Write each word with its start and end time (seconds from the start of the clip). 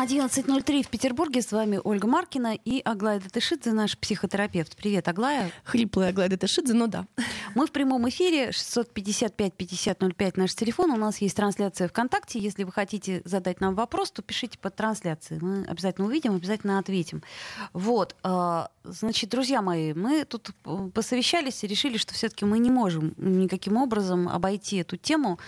11.03 0.00 0.82
в 0.82 0.88
Петербурге. 0.88 1.42
С 1.42 1.52
вами 1.52 1.78
Ольга 1.84 2.06
Маркина 2.06 2.54
и 2.54 2.80
Аглая 2.80 3.20
Датышидзе, 3.20 3.72
наш 3.72 3.98
психотерапевт. 3.98 4.74
Привет, 4.74 5.06
Аглая. 5.08 5.52
Хриплая 5.62 6.08
Аглая 6.08 6.30
Датышидзе, 6.30 6.72
но 6.72 6.86
да. 6.86 7.06
Мы 7.54 7.66
в 7.66 7.70
прямом 7.70 8.08
эфире. 8.08 8.48
655-5005 8.48 10.32
наш 10.36 10.54
телефон. 10.54 10.92
У 10.92 10.96
нас 10.96 11.18
есть 11.18 11.36
трансляция 11.36 11.86
ВКонтакте. 11.88 12.38
Если 12.38 12.64
вы 12.64 12.72
хотите 12.72 13.20
задать 13.26 13.60
нам 13.60 13.74
вопрос, 13.74 14.10
то 14.10 14.22
пишите 14.22 14.58
под 14.58 14.74
трансляцией. 14.74 15.42
Мы 15.42 15.64
обязательно 15.64 16.06
увидим, 16.06 16.34
обязательно 16.34 16.78
ответим. 16.78 17.22
Вот. 17.74 18.16
Значит, 18.82 19.28
друзья 19.28 19.60
мои, 19.60 19.92
мы 19.92 20.24
тут 20.24 20.50
посовещались 20.94 21.62
и 21.62 21.66
решили, 21.66 21.98
что 21.98 22.14
все-таки 22.14 22.46
мы 22.46 22.58
не 22.58 22.70
можем 22.70 23.12
никаким 23.18 23.76
образом 23.76 24.26
обойти 24.26 24.78
эту 24.78 24.96
тему, 24.96 25.38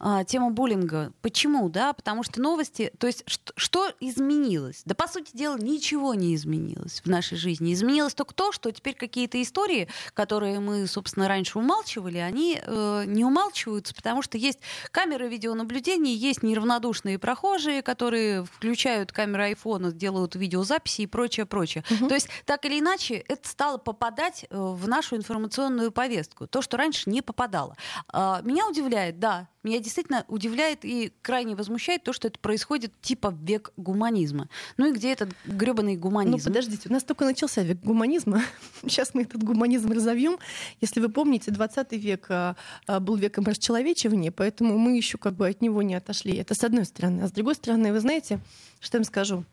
а, 0.00 0.24
тему 0.24 0.50
буллинга. 0.50 1.12
Почему? 1.22 1.68
Да, 1.68 1.92
потому 1.92 2.24
что 2.24 2.40
новости... 2.40 2.90
То 2.98 3.06
есть 3.06 3.22
что 3.54 3.92
изменилось? 4.00 4.82
Да, 4.86 4.96
по 4.96 5.06
сути 5.06 5.30
дела, 5.36 5.56
ничего 5.56 6.14
не 6.14 6.34
изменилось 6.34 7.00
в 7.04 7.06
нашей 7.08 7.38
жизни. 7.38 7.72
Изменилось 7.72 8.14
только 8.14 8.34
то, 8.34 8.50
что 8.50 8.72
теперь 8.72 8.94
какие-то 8.94 9.40
истории, 9.40 9.86
которые 10.12 10.58
мы, 10.58 10.88
собственно, 10.88 11.28
раньше 11.28 11.60
умалчивали, 11.60 12.18
они 12.18 12.60
э, 12.60 13.04
не 13.06 13.24
умалчиваются, 13.24 13.94
потому 13.94 14.22
что 14.22 14.36
есть 14.36 14.58
камеры 14.90 15.28
видеонаблюдения, 15.28 16.14
есть 16.14 16.42
неравнодушные 16.42 17.20
прохожие, 17.20 17.82
которые 17.82 18.44
включают 18.44 19.12
камеру 19.12 19.44
айфона, 19.44 19.92
делают 19.92 20.34
видеозаписи 20.34 21.02
и 21.02 21.06
прочее, 21.06 21.46
прочее. 21.46 21.84
Угу. 21.88 22.08
То 22.08 22.14
есть, 22.14 22.28
так 22.46 22.64
или 22.64 22.79
иначе, 22.80 23.24
это 23.28 23.48
стало 23.48 23.78
попадать 23.78 24.46
э, 24.50 24.56
в 24.58 24.88
нашу 24.88 25.16
информационную 25.16 25.92
повестку. 25.92 26.46
То, 26.46 26.62
что 26.62 26.76
раньше 26.76 27.08
не 27.08 27.22
попадало. 27.22 27.76
А, 28.08 28.40
меня 28.42 28.68
удивляет, 28.68 29.18
да, 29.18 29.48
меня 29.62 29.78
действительно 29.78 30.24
удивляет 30.28 30.84
и 30.84 31.12
крайне 31.22 31.54
возмущает 31.54 32.02
то, 32.02 32.12
что 32.12 32.28
это 32.28 32.38
происходит 32.38 32.92
типа 33.00 33.36
век 33.42 33.72
гуманизма. 33.76 34.48
Ну 34.78 34.86
и 34.86 34.92
где 34.92 35.12
этот 35.12 35.30
гребаный 35.44 35.96
гуманизм? 35.96 36.36
Ну 36.38 36.44
подождите, 36.44 36.88
у 36.88 36.92
нас 36.92 37.04
только 37.04 37.24
начался 37.24 37.62
век 37.62 37.78
гуманизма. 37.82 38.42
Сейчас 38.82 39.14
мы 39.14 39.22
этот 39.22 39.42
гуманизм 39.42 39.92
разовьем. 39.92 40.38
Если 40.80 41.00
вы 41.00 41.10
помните, 41.10 41.50
20 41.50 41.92
век 41.92 42.26
а, 42.30 42.56
а, 42.86 43.00
был 43.00 43.16
веком 43.16 43.44
расчеловечивания, 43.44 44.32
поэтому 44.32 44.78
мы 44.78 44.96
еще 44.96 45.18
как 45.18 45.34
бы 45.34 45.46
от 45.46 45.60
него 45.60 45.82
не 45.82 45.94
отошли. 45.94 46.36
Это 46.36 46.54
с 46.54 46.64
одной 46.64 46.86
стороны. 46.86 47.22
А 47.22 47.28
с 47.28 47.32
другой 47.32 47.54
стороны, 47.54 47.92
вы 47.92 48.00
знаете, 48.00 48.40
что 48.80 48.96
я 48.96 49.00
им 49.00 49.04
скажу? 49.04 49.44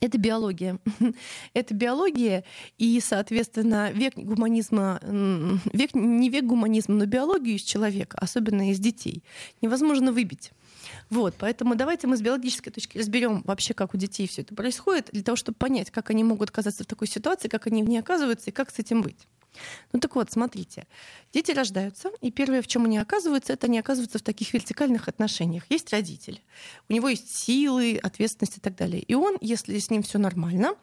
Это 0.00 0.18
биология. 0.18 0.78
Это 1.54 1.74
биология, 1.74 2.44
и, 2.78 3.00
соответственно, 3.00 3.90
век 3.92 4.14
гуманизма, 4.16 4.98
век, 5.72 5.94
не 5.94 6.30
век 6.30 6.44
гуманизма, 6.44 6.94
но 6.94 7.06
биологию 7.06 7.56
из 7.56 7.62
человека, 7.62 8.18
особенно 8.18 8.70
из 8.70 8.78
детей, 8.78 9.22
невозможно 9.60 10.12
выбить. 10.12 10.52
Вот, 11.10 11.34
поэтому 11.38 11.74
давайте 11.74 12.06
мы 12.06 12.16
с 12.16 12.22
биологической 12.22 12.70
точки 12.70 12.98
разберем 12.98 13.42
вообще, 13.44 13.74
как 13.74 13.94
у 13.94 13.98
детей 13.98 14.26
все 14.26 14.42
это 14.42 14.54
происходит, 14.54 15.10
для 15.12 15.22
того, 15.22 15.36
чтобы 15.36 15.56
понять, 15.56 15.90
как 15.90 16.10
они 16.10 16.24
могут 16.24 16.50
оказаться 16.50 16.84
в 16.84 16.86
такой 16.86 17.06
ситуации, 17.06 17.48
как 17.48 17.66
они 17.66 17.82
в 17.82 17.88
ней 17.88 17.98
оказываются 17.98 18.50
и 18.50 18.52
как 18.52 18.70
с 18.70 18.78
этим 18.78 19.02
быть. 19.02 19.26
Ну 19.92 20.00
так 20.00 20.14
вот, 20.14 20.30
смотрите, 20.30 20.86
дети 21.32 21.50
рождаются, 21.50 22.10
и 22.20 22.30
первое, 22.30 22.62
в 22.62 22.66
чем 22.66 22.84
они 22.84 22.98
оказываются, 22.98 23.52
это 23.52 23.66
они 23.66 23.78
оказываются 23.78 24.18
в 24.18 24.22
таких 24.22 24.52
вертикальных 24.52 25.08
отношениях. 25.08 25.64
Есть 25.68 25.92
родитель, 25.92 26.42
у 26.88 26.92
него 26.92 27.08
есть 27.08 27.34
силы, 27.34 27.98
ответственность 28.02 28.58
и 28.58 28.60
так 28.60 28.76
далее. 28.76 29.02
И 29.02 29.14
он, 29.14 29.36
если 29.40 29.78
с 29.78 29.90
ним 29.90 30.02
все 30.02 30.18
нормально, 30.18 30.74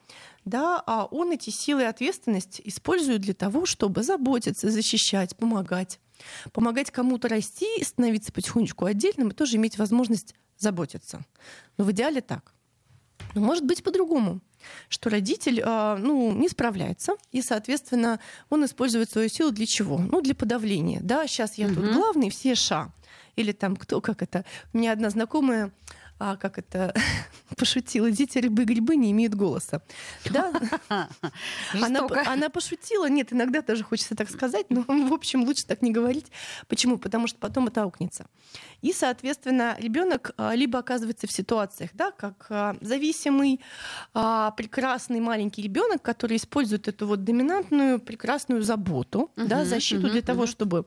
да, 0.45 0.81
а 0.85 1.06
он 1.06 1.31
эти 1.31 1.50
силы 1.50 1.83
и 1.83 1.85
ответственность 1.85 2.61
использует 2.63 3.22
для 3.22 3.33
того, 3.33 3.66
чтобы 3.66 4.03
заботиться, 4.03 4.69
защищать, 4.69 5.35
помогать. 5.35 6.00
Помогать 6.51 6.91
кому-то 6.91 7.27
расти, 7.27 7.83
становиться 7.83 8.31
потихонечку 8.31 8.85
отдельным 8.85 9.29
и 9.29 9.33
тоже 9.33 9.57
иметь 9.57 9.77
возможность 9.77 10.33
заботиться. 10.57 11.25
Но 11.77 11.83
в 11.83 11.91
идеале 11.91 12.22
так. 12.22 12.53
Но 13.35 13.41
может 13.41 13.65
быть 13.65 13.83
по-другому 13.83 14.41
что 14.89 15.09
родитель 15.09 15.61
а, 15.63 15.97
ну, 15.97 16.31
не 16.33 16.49
справляется, 16.49 17.13
и, 17.31 17.41
соответственно, 17.41 18.19
он 18.49 18.65
использует 18.65 19.09
свою 19.09 19.29
силу 19.29 19.51
для 19.51 19.65
чего? 19.65 19.97
Ну, 19.97 20.21
для 20.21 20.35
подавления. 20.35 20.99
Да, 21.01 21.27
сейчас 21.27 21.57
я 21.57 21.67
угу. 21.67 21.75
тут 21.75 21.93
главный, 21.93 22.29
все 22.29 22.55
ша. 22.55 22.91
Или 23.35 23.51
там 23.51 23.75
кто, 23.75 24.01
как 24.01 24.21
это? 24.21 24.45
У 24.73 24.77
меня 24.79 24.91
одна 24.91 25.09
знакомая 25.09 25.71
а, 26.19 26.35
как 26.35 26.57
это 26.57 26.94
пошутила, 27.57 28.09
дети 28.11 28.39
рыбы 28.39 28.63
грибы 28.63 28.95
не 28.95 29.11
имеют 29.11 29.35
голоса. 29.35 29.81
Да? 30.29 30.51
она, 31.73 32.07
она 32.25 32.50
пошутила, 32.50 33.07
нет, 33.09 33.33
иногда 33.33 33.61
тоже 33.61 33.83
хочется 33.83 34.16
так 34.16 34.29
сказать, 34.29 34.67
но 34.69 34.81
в 34.88 35.13
общем 35.13 35.44
лучше 35.44 35.66
так 35.66 35.81
не 35.81 35.91
говорить. 35.91 36.27
Почему? 36.67 36.97
Потому 36.97 37.27
что 37.27 37.38
потом 37.39 37.67
это 37.67 37.83
аукнется. 37.83 38.25
И, 38.81 38.94
соответственно, 38.94 39.75
ребенок 39.79 40.31
а, 40.38 40.56
либо 40.56 40.79
оказывается 40.79 41.27
в 41.27 41.31
ситуациях, 41.31 41.91
да, 41.94 42.11
как 42.11 42.47
а, 42.50 42.75
зависимый, 42.81 43.61
а, 44.13 44.51
прекрасный 44.51 45.19
маленький 45.19 45.61
ребенок, 45.61 46.01
который 46.01 46.38
использует 46.38 46.88
эту 46.88 47.07
вот 47.07 47.23
доминантную 47.23 48.00
прекрасную 48.00 48.61
заботу, 48.63 49.31
uh-huh, 49.35 49.47
да, 49.47 49.66
защиту 49.66 50.07
uh-huh, 50.07 50.11
для 50.11 50.22
uh-huh. 50.22 50.25
того, 50.25 50.47
чтобы 50.47 50.85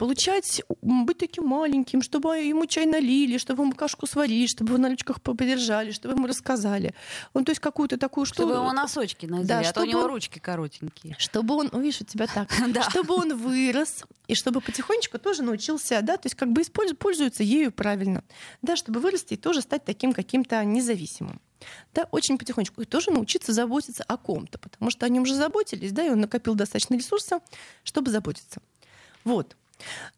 получать, 0.00 0.62
быть 0.80 1.18
таким 1.18 1.44
маленьким, 1.44 2.00
чтобы 2.00 2.38
ему 2.38 2.64
чай 2.64 2.86
налили, 2.86 3.36
чтобы 3.36 3.64
ему 3.64 3.74
кашку 3.74 4.06
сварили, 4.06 4.46
чтобы 4.46 4.70
его 4.70 4.78
на 4.78 4.88
ручках 4.88 5.20
подержали, 5.20 5.90
чтобы 5.90 6.14
ему 6.14 6.26
рассказали. 6.26 6.94
Он, 7.34 7.44
то 7.44 7.50
есть 7.50 7.60
какую-то 7.60 7.98
такую 7.98 8.24
что 8.24 8.36
Чтобы 8.36 8.54
ему 8.54 8.72
носочки 8.72 9.26
надели, 9.26 9.46
да, 9.46 9.58
а 9.58 9.64
чтобы 9.64 9.74
то 9.74 9.82
у 9.82 9.84
него 9.84 10.08
ручки 10.08 10.38
коротенькие. 10.38 11.16
Чтобы 11.18 11.54
он, 11.54 11.68
ну, 11.70 11.82
видишь, 11.82 12.00
у 12.00 12.04
тебя 12.06 12.26
так, 12.28 12.50
чтобы 12.88 13.14
он 13.14 13.36
вырос, 13.36 14.04
и 14.26 14.34
чтобы 14.34 14.62
потихонечку 14.62 15.18
тоже 15.18 15.42
научился, 15.42 16.00
да, 16.00 16.16
то 16.16 16.28
есть 16.28 16.34
как 16.34 16.50
бы 16.50 16.62
пользуется 16.98 17.42
ею 17.42 17.70
правильно, 17.70 18.24
да, 18.62 18.76
чтобы 18.76 19.00
вырасти 19.00 19.34
и 19.34 19.36
тоже 19.36 19.60
стать 19.60 19.84
таким 19.84 20.14
каким-то 20.14 20.64
независимым. 20.64 21.42
Да, 21.92 22.06
очень 22.10 22.38
потихонечку. 22.38 22.80
И 22.80 22.86
тоже 22.86 23.10
научиться 23.10 23.52
заботиться 23.52 24.02
о 24.04 24.16
ком-то, 24.16 24.56
потому 24.58 24.90
что 24.90 25.04
о 25.04 25.10
нем 25.10 25.26
же 25.26 25.34
заботились, 25.34 25.92
да, 25.92 26.06
и 26.06 26.08
он 26.08 26.20
накопил 26.20 26.54
достаточно 26.54 26.94
ресурса, 26.94 27.40
чтобы 27.84 28.10
заботиться. 28.10 28.62
Вот. 29.24 29.56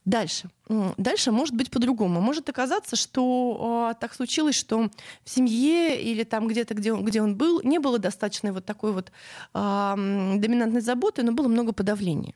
Дальше. 0.04 0.50
Дальше 0.96 1.32
может 1.32 1.54
быть 1.54 1.70
по-другому. 1.70 2.20
Может 2.20 2.48
оказаться, 2.48 2.96
что 2.96 3.92
э, 3.92 4.00
так 4.00 4.14
случилось, 4.14 4.54
что 4.54 4.90
в 5.24 5.30
семье 5.30 6.00
или 6.00 6.24
там 6.24 6.48
где-то, 6.48 6.74
где 6.74 6.92
он, 6.92 7.04
где 7.04 7.22
он 7.22 7.36
был, 7.36 7.60
не 7.62 7.78
было 7.78 7.98
достаточной 7.98 8.52
вот 8.52 8.64
такой 8.64 8.92
вот 8.92 9.12
э, 9.54 9.94
доминантной 10.36 10.80
заботы, 10.80 11.22
но 11.22 11.32
было 11.32 11.48
много 11.48 11.72
подавления. 11.72 12.34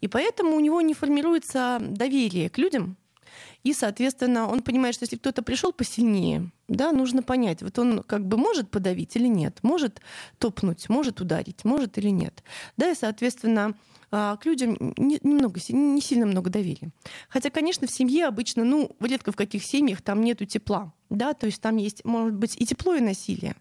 И 0.00 0.08
поэтому 0.08 0.56
у 0.56 0.60
него 0.60 0.80
не 0.80 0.94
формируется 0.94 1.78
доверие 1.80 2.48
к 2.48 2.58
людям, 2.58 2.96
и, 3.64 3.72
соответственно, 3.72 4.48
он 4.48 4.62
понимает, 4.62 4.94
что 4.94 5.04
если 5.04 5.16
кто-то 5.16 5.42
пришел 5.42 5.72
посильнее, 5.72 6.50
да, 6.68 6.92
нужно 6.92 7.22
понять, 7.22 7.62
вот 7.62 7.78
он 7.78 8.02
как 8.02 8.26
бы 8.26 8.36
может 8.36 8.70
подавить 8.70 9.16
или 9.16 9.26
нет, 9.26 9.58
может 9.62 10.00
топнуть, 10.38 10.88
может 10.88 11.20
ударить, 11.20 11.64
может 11.64 11.98
или 11.98 12.08
нет. 12.08 12.42
Да, 12.76 12.90
и, 12.90 12.94
соответственно, 12.94 13.74
к 14.10 14.40
людям 14.44 14.76
немного, 14.96 15.60
не 15.68 16.00
сильно 16.00 16.26
много 16.26 16.50
доверия. 16.50 16.90
Хотя, 17.28 17.50
конечно, 17.50 17.86
в 17.86 17.90
семье 17.90 18.26
обычно, 18.26 18.64
ну, 18.64 18.96
редко 19.00 19.32
в 19.32 19.36
каких 19.36 19.64
семьях 19.64 20.02
там 20.02 20.22
нету 20.22 20.44
тепла, 20.44 20.94
да, 21.10 21.34
то 21.34 21.46
есть 21.46 21.60
там 21.60 21.76
есть, 21.76 22.04
может 22.04 22.34
быть, 22.34 22.56
и 22.60 22.66
тепло, 22.66 22.94
и 22.94 23.00
насилие, 23.00 23.56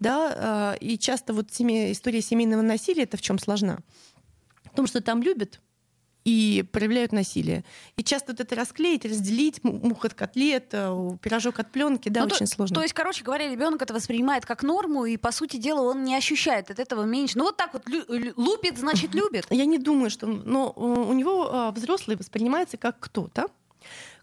да, 0.00 0.34
а, 0.36 0.74
и 0.74 0.98
часто 0.98 1.32
вот 1.32 1.52
семья, 1.52 1.92
история 1.92 2.20
семейного 2.20 2.62
насилия, 2.62 3.04
это 3.04 3.16
в 3.16 3.22
чем 3.22 3.38
сложна? 3.38 3.78
В 4.64 4.76
том, 4.76 4.86
что 4.86 5.00
там 5.00 5.22
любят, 5.22 5.60
и 6.24 6.64
проявляют 6.72 7.12
насилие. 7.12 7.64
И 7.96 8.02
часто 8.02 8.32
вот 8.32 8.40
это 8.40 8.54
расклеить, 8.54 9.04
разделить, 9.04 9.62
мух 9.62 10.04
от 10.04 10.14
котлет, 10.14 10.68
пирожок 10.70 11.58
от 11.58 11.70
пленки, 11.70 12.08
да, 12.08 12.20
ну, 12.20 12.26
очень 12.26 12.46
то, 12.46 12.54
сложно. 12.54 12.74
То 12.74 12.82
есть, 12.82 12.94
короче 12.94 13.22
говоря, 13.22 13.50
ребенок 13.50 13.82
это 13.82 13.92
воспринимает 13.92 14.46
как 14.46 14.62
норму, 14.62 15.04
и, 15.04 15.16
по 15.16 15.32
сути 15.32 15.58
дела, 15.58 15.82
он 15.82 16.04
не 16.04 16.16
ощущает 16.16 16.70
от 16.70 16.78
этого 16.78 17.04
меньше. 17.04 17.38
Ну, 17.38 17.44
вот 17.44 17.56
так 17.56 17.74
вот 17.74 17.84
лупит, 18.36 18.78
значит, 18.78 19.14
любит. 19.14 19.46
Я 19.50 19.66
не 19.66 19.78
думаю, 19.78 20.10
что... 20.10 20.26
Но 20.26 20.72
э, 20.74 20.80
у 20.80 21.12
него 21.12 21.50
э, 21.52 21.70
взрослый 21.72 22.16
воспринимается 22.16 22.76
как 22.76 22.98
кто-то, 22.98 23.48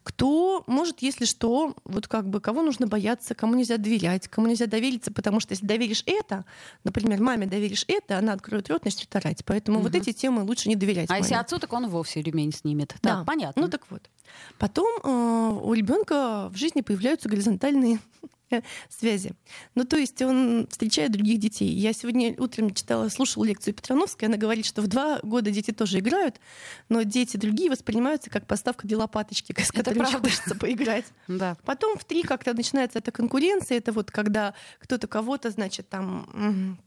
кто 0.04 0.64
может, 0.68 1.02
если 1.02 1.26
что, 1.26 1.76
вот 1.84 2.08
как 2.08 2.28
бы 2.28 2.42
кого 2.42 2.62
нужно 2.62 2.88
бояться, 2.88 3.36
кому 3.36 3.56
нельзя 3.56 3.78
доверять, 3.78 4.28
кому 4.28 4.48
нельзя 4.48 4.66
довериться, 4.66 5.12
потому 5.12 5.40
что 5.40 5.54
если 5.54 5.66
доверишь 5.66 6.04
это, 6.06 6.46
например, 6.84 7.22
маме 7.22 7.46
доверишь 7.46 7.86
это, 7.88 8.18
она 8.18 8.34
откроет 8.34 8.70
рот, 8.70 8.86
начнет 8.86 9.16
орать. 9.16 9.44
Поэтому 9.46 9.78
угу. 9.78 9.88
вот 9.88 9.96
эти 9.96 10.12
темы 10.12 10.44
лучше 10.44 10.70
не 10.70 10.76
доверять. 10.76 11.10
А 11.10 11.14
маме. 11.14 11.24
если 11.24 11.36
отцу, 11.36 11.60
так 11.60 11.72
он 11.74 11.88
вовсе 11.90 12.22
ремень 12.22 12.52
снимет. 12.52 12.96
Да, 13.02 13.18
да 13.18 13.24
понятно. 13.24 13.62
Ну 13.62 13.68
так 13.68 13.84
вот. 13.90 14.10
Потом 14.58 14.88
э, 15.04 15.60
у 15.64 15.74
ребенка 15.74 16.50
в 16.50 16.56
жизни 16.56 16.82
появляются 16.82 17.30
горизонтальные 17.30 18.00
связи. 18.90 19.34
Ну, 19.76 19.86
то 19.86 19.98
есть 19.98 20.22
он 20.22 20.68
встречает 20.70 21.12
других 21.12 21.40
детей. 21.40 21.70
Я 21.70 21.94
сегодня 21.94 22.36
утром 22.38 22.74
читала, 22.74 23.10
слушала 23.10 23.46
лекцию 23.46 23.74
Петрановской, 23.74 24.28
она 24.28 24.38
говорит, 24.38 24.66
что 24.66 24.82
в 24.82 24.88
два 24.88 25.20
года 25.24 25.52
дети 25.52 25.72
тоже 25.72 26.00
играют, 26.00 26.40
но 26.90 27.04
дети 27.04 27.38
другие 27.38 27.70
воспринимаются 27.70 28.30
как 28.30 28.48
поставка 28.48 28.88
для 28.88 28.98
лопаточки, 28.98 29.54
с 29.62 29.72
которой 29.72 30.04
хочется 30.12 30.56
поиграть. 30.56 31.06
Да. 31.28 31.58
Потом 31.66 31.98
в 31.98 32.06
три 32.06 32.24
как-то 32.24 32.54
начинается 32.54 33.00
эта 33.00 33.12
конкуренция, 33.12 33.78
это 33.78 33.92
вот 33.92 34.12
когда 34.12 34.54
кто-то 34.80 35.08
кого-то, 35.08 35.50
значит, 35.50 35.90
там 35.90 36.78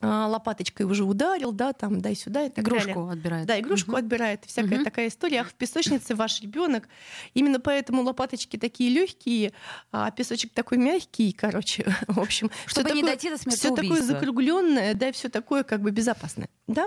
лопаточкой 0.00 0.86
уже 0.86 1.04
ударил, 1.04 1.52
да, 1.52 1.72
там, 1.72 2.00
дай 2.00 2.14
сюда 2.14 2.44
и 2.44 2.50
так 2.50 2.64
игрушку 2.64 2.88
далее. 2.88 3.12
отбирает. 3.12 3.46
Да, 3.46 3.58
игрушку 3.58 3.92
угу. 3.92 3.98
отбирает. 3.98 4.44
Всякая 4.44 4.76
угу. 4.76 4.84
такая 4.84 5.08
история. 5.08 5.40
Ах, 5.40 5.50
в 5.50 5.54
песочнице 5.54 6.14
ваш 6.14 6.40
ребенок. 6.40 6.88
Именно 7.32 7.60
поэтому 7.60 8.02
лопаточки 8.02 8.56
такие 8.56 8.90
легкие, 8.90 9.52
а 9.92 10.10
песочек 10.10 10.52
такой 10.52 10.78
мягкий, 10.78 11.32
короче, 11.32 11.86
в 12.08 12.20
общем. 12.20 12.50
Чтобы 12.66 12.90
не 12.90 13.02
такое, 13.02 13.10
дойти 13.10 13.30
до 13.30 13.50
Все 13.50 13.74
такое 13.74 14.02
закругленное, 14.02 14.94
да, 14.94 15.12
все 15.12 15.28
такое 15.28 15.62
как 15.62 15.80
бы 15.80 15.90
безопасное. 15.90 16.48
Да? 16.66 16.86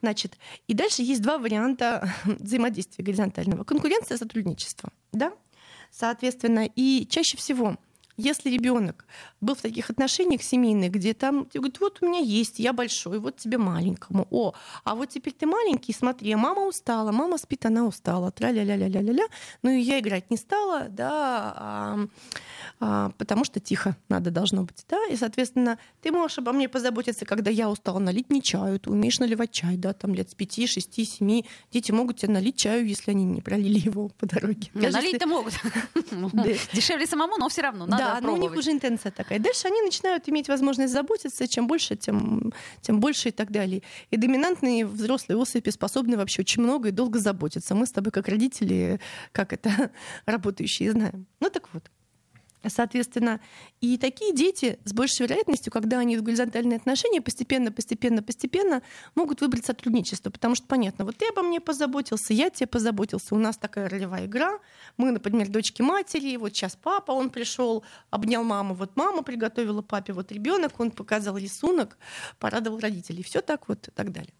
Значит, 0.00 0.36
и 0.66 0.74
дальше 0.74 1.02
есть 1.02 1.22
два 1.22 1.38
варианта 1.38 2.12
взаимодействия 2.24 3.04
горизонтального. 3.04 3.64
Конкуренция, 3.64 4.18
сотрудничество. 4.18 4.90
Да? 5.12 5.32
Соответственно, 5.90 6.68
и 6.74 7.06
чаще 7.08 7.36
всего 7.36 7.76
если 8.22 8.50
ребенок 8.50 9.04
был 9.40 9.54
в 9.54 9.60
таких 9.60 9.90
отношениях 9.90 10.42
семейных, 10.42 10.92
где 10.92 11.14
там 11.14 11.48
говорит, 11.52 11.80
вот 11.80 11.98
у 12.00 12.06
меня 12.06 12.20
есть, 12.20 12.58
я 12.58 12.72
большой, 12.72 13.18
вот 13.18 13.36
тебе 13.36 13.58
маленькому, 13.58 14.26
о, 14.30 14.52
а 14.84 14.94
вот 14.94 15.08
теперь 15.08 15.32
ты 15.32 15.46
маленький, 15.46 15.92
смотри, 15.92 16.34
мама 16.36 16.66
устала, 16.66 17.12
мама 17.12 17.38
спит, 17.38 17.66
она 17.66 17.84
устала, 17.84 18.30
тра-ля-ля-ля-ля-ля-ля, 18.30 19.26
ну 19.62 19.70
и 19.70 19.80
я 19.80 19.98
играть 19.98 20.30
не 20.30 20.36
стала, 20.36 20.86
да, 20.88 21.10
а, 21.56 21.98
а, 22.80 23.10
потому 23.18 23.44
что 23.44 23.58
тихо 23.60 23.96
надо 24.08 24.30
должно 24.30 24.62
быть, 24.62 24.84
да, 24.88 24.98
и, 25.10 25.16
соответственно, 25.16 25.78
ты 26.00 26.12
можешь 26.12 26.38
обо 26.38 26.52
мне 26.52 26.68
позаботиться, 26.68 27.24
когда 27.24 27.50
я 27.50 27.68
устала 27.68 27.98
налить 27.98 28.30
не 28.30 28.42
чаю, 28.42 28.78
ты 28.78 28.90
умеешь 28.90 29.18
наливать 29.18 29.50
чай, 29.50 29.76
да, 29.76 29.92
там 29.92 30.14
лет 30.14 30.30
с 30.30 30.34
пяти, 30.34 30.66
шести, 30.66 31.04
семи, 31.04 31.44
дети 31.72 31.90
могут 31.90 32.18
тебе 32.18 32.32
налить 32.32 32.56
чаю, 32.56 32.86
если 32.86 33.10
они 33.10 33.24
не 33.24 33.40
пролили 33.40 33.78
его 33.78 34.08
по 34.08 34.26
дороге. 34.26 34.70
Налить-то 34.74 35.26
могут. 35.26 35.54
Дешевле 36.72 37.06
самому, 37.06 37.36
но 37.38 37.48
все 37.48 37.62
равно 37.62 37.86
надо 37.86 38.11
да, 38.20 38.26
но 38.26 38.34
у 38.34 38.36
них 38.36 38.52
уже 38.52 38.72
интенция 38.72 39.12
такая. 39.12 39.38
Дальше 39.38 39.68
они 39.68 39.82
начинают 39.82 40.28
иметь 40.28 40.48
возможность 40.48 40.92
заботиться, 40.92 41.48
чем 41.48 41.66
больше, 41.66 41.96
тем, 41.96 42.52
тем 42.80 43.00
больше 43.00 43.28
и 43.28 43.32
так 43.32 43.50
далее. 43.50 43.82
И 44.10 44.16
доминантные 44.16 44.86
взрослые 44.86 45.38
особи 45.38 45.70
способны 45.70 46.16
вообще 46.16 46.42
очень 46.42 46.62
много 46.62 46.88
и 46.88 46.92
долго 46.92 47.18
заботиться. 47.18 47.74
Мы 47.74 47.86
с 47.86 47.92
тобой, 47.92 48.12
как 48.12 48.28
родители, 48.28 49.00
как 49.32 49.52
это, 49.52 49.90
работающие, 50.26 50.92
знаем. 50.92 51.26
Ну 51.40 51.50
так 51.50 51.68
вот. 51.72 51.84
Соответственно, 52.66 53.40
и 53.80 53.98
такие 53.98 54.32
дети 54.32 54.78
с 54.84 54.92
большей 54.92 55.26
вероятностью, 55.26 55.72
когда 55.72 55.98
они 55.98 56.16
в 56.16 56.22
горизонтальные 56.22 56.76
отношения, 56.76 57.20
постепенно, 57.20 57.72
постепенно, 57.72 58.22
постепенно 58.22 58.82
могут 59.14 59.40
выбрать 59.40 59.66
сотрудничество. 59.66 60.30
Потому 60.30 60.54
что 60.54 60.66
понятно, 60.66 61.04
вот 61.04 61.16
ты 61.16 61.26
обо 61.28 61.42
мне 61.42 61.60
позаботился, 61.60 62.32
я 62.32 62.50
тебе 62.50 62.66
позаботился, 62.66 63.34
у 63.34 63.38
нас 63.38 63.56
такая 63.56 63.88
ролевая 63.88 64.26
игра, 64.26 64.58
мы, 64.96 65.10
например, 65.10 65.48
дочки 65.48 65.82
матери, 65.82 66.36
вот 66.36 66.50
сейчас 66.50 66.76
папа, 66.76 67.12
он 67.12 67.30
пришел, 67.30 67.84
обнял 68.10 68.44
маму, 68.44 68.74
вот 68.74 68.96
мама 68.96 69.22
приготовила 69.22 69.82
папе, 69.82 70.12
вот 70.12 70.30
ребенок, 70.32 70.78
он 70.78 70.90
показал 70.90 71.36
рисунок, 71.36 71.98
порадовал 72.38 72.78
родителей. 72.78 73.22
Все 73.22 73.40
так 73.40 73.68
вот 73.68 73.88
и 73.88 73.90
так 73.90 74.12
далее. 74.12 74.32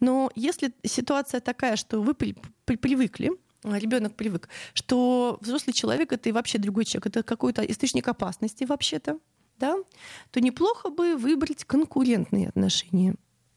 Но 0.00 0.30
если 0.34 0.72
ситуация 0.84 1.40
такая, 1.40 1.76
что 1.76 2.02
вы 2.02 2.14
при, 2.14 2.36
при, 2.64 2.76
привыкли, 2.76 3.32
ребенок 3.64 4.14
привык, 4.14 4.48
что 4.74 5.38
взрослый 5.40 5.74
человек 5.74 6.12
это 6.12 6.28
и 6.28 6.32
вообще 6.32 6.58
другой 6.58 6.84
человек, 6.84 7.06
это 7.06 7.22
какой-то 7.22 7.62
источник 7.62 8.08
опасности 8.08 8.64
вообще-то, 8.64 9.18
да, 9.58 9.76
то 10.30 10.40
неплохо 10.40 10.90
бы 10.90 11.16
выбрать 11.16 11.64
конкурентные 11.64 12.48
отношения. 12.48 13.14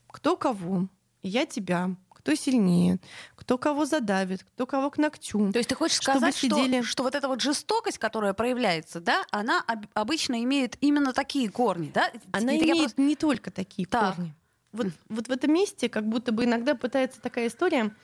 Кто 0.08 0.38
кого? 0.38 0.88
Я 1.24 1.46
тебя, 1.46 1.96
кто 2.10 2.36
сильнее, 2.36 3.00
кто 3.36 3.58
кого 3.58 3.86
задавит, 3.86 4.44
кто 4.44 4.66
кого 4.66 4.90
к 4.90 4.98
ногтю. 4.98 5.52
То 5.52 5.60
есть 5.60 5.70
ты 5.70 5.76
хочешь 5.76 5.98
сказать, 5.98 6.36
сидели... 6.36 6.82
что, 6.82 6.90
что 6.90 7.04
вот 7.04 7.16
эта 7.16 7.28
вот 7.28 7.42
жестокость, 7.42 7.98
которая 7.98 8.34
проявляется, 8.34 9.00
да, 9.00 9.24
она 9.32 9.62
об- 9.68 9.86
обычно 9.94 10.44
имеет 10.44 10.78
именно 10.82 11.14
такие 11.14 11.50
корни, 11.50 11.92
да? 11.94 12.12
Она 12.32 12.54
И 12.54 12.60
имеет 12.60 12.78
просто... 12.80 13.02
не 13.02 13.16
только 13.16 13.52
такие 13.52 13.88
так. 13.88 14.16
корни. 14.16 14.34
Вот, 14.72 14.88
вот 15.08 15.28
в 15.28 15.32
этом 15.32 15.54
месте 15.54 15.88
как 15.88 16.08
будто 16.08 16.32
бы 16.32 16.46
иногда 16.46 16.76
пытается 16.76 17.22
такая 17.22 17.48
история 17.48 17.96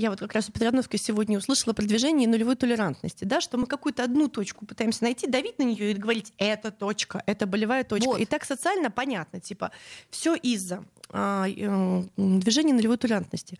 я 0.00 0.08
вот 0.08 0.18
как 0.18 0.32
раз 0.32 0.48
у 0.48 0.52
Петрановской 0.52 0.98
сегодня 0.98 1.36
услышала 1.36 1.74
продвижение 1.74 2.26
нулевой 2.26 2.56
толерантности, 2.56 3.24
да, 3.24 3.42
что 3.42 3.58
мы 3.58 3.66
какую-то 3.66 4.02
одну 4.02 4.28
точку 4.28 4.64
пытаемся 4.64 5.04
найти, 5.04 5.26
давить 5.26 5.58
на 5.58 5.64
нее 5.64 5.90
и 5.90 5.94
говорить, 5.94 6.32
это 6.38 6.70
точка, 6.70 7.22
это 7.26 7.46
болевая 7.46 7.84
точка. 7.84 8.08
Вот. 8.08 8.20
И 8.20 8.24
так 8.24 8.44
социально 8.44 8.90
понятно, 8.90 9.40
типа, 9.40 9.72
все 10.08 10.34
из-за 10.34 10.84
а, 11.10 11.44
движения 11.46 12.72
нулевой 12.72 12.96
толерантности. 12.96 13.58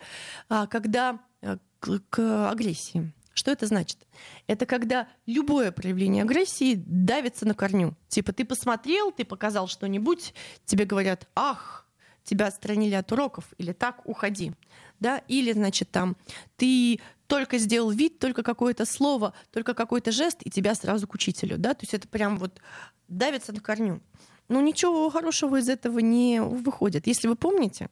А, 0.49 0.67
когда 0.67 1.19
э, 1.43 1.59
к, 1.79 2.01
к 2.09 2.51
агрессии. 2.51 3.13
Что 3.35 3.51
это 3.51 3.67
значит? 3.67 3.99
Это 4.47 4.65
когда 4.65 5.09
любое 5.27 5.73
проявление 5.73 6.23
агрессии 6.23 6.75
давится 6.75 7.47
на 7.47 7.55
корню. 7.55 7.95
Типа 8.09 8.33
ты 8.33 8.47
посмотрел, 8.47 9.13
ты 9.13 9.27
показал 9.27 9.69
что-нибудь, 9.69 10.35
тебе 10.65 10.87
говорят, 10.87 11.29
ах, 11.35 11.87
тебя 12.25 12.47
отстранили 12.47 12.95
от 12.95 13.11
уроков, 13.13 13.45
или 13.59 13.73
так, 13.73 14.01
уходи 14.05 14.53
да, 15.01 15.23
или, 15.29 15.53
значит, 15.53 15.91
там, 15.91 16.17
ты 16.57 17.01
только 17.27 17.59
сделал 17.59 17.91
вид, 17.91 18.19
только 18.19 18.43
какое-то 18.43 18.85
слово, 18.85 19.33
только 19.51 19.75
какой-то 19.75 20.13
жест, 20.13 20.39
и 20.43 20.51
тебя 20.51 20.75
сразу 20.75 21.09
к 21.09 21.15
учителю, 21.15 21.59
да, 21.59 21.75
то 21.75 21.83
есть 21.83 21.95
это 21.95 22.07
прям 22.07 22.39
вот 22.39 22.61
давится 23.09 23.53
на 23.53 23.61
корню. 23.61 24.01
Но 24.49 24.61
ничего 24.61 25.09
хорошего 25.11 25.57
из 25.57 25.69
этого 25.69 26.01
не 26.01 26.41
выходит. 26.43 27.07
Если 27.07 27.29
вы 27.29 27.37
помните, 27.37 27.89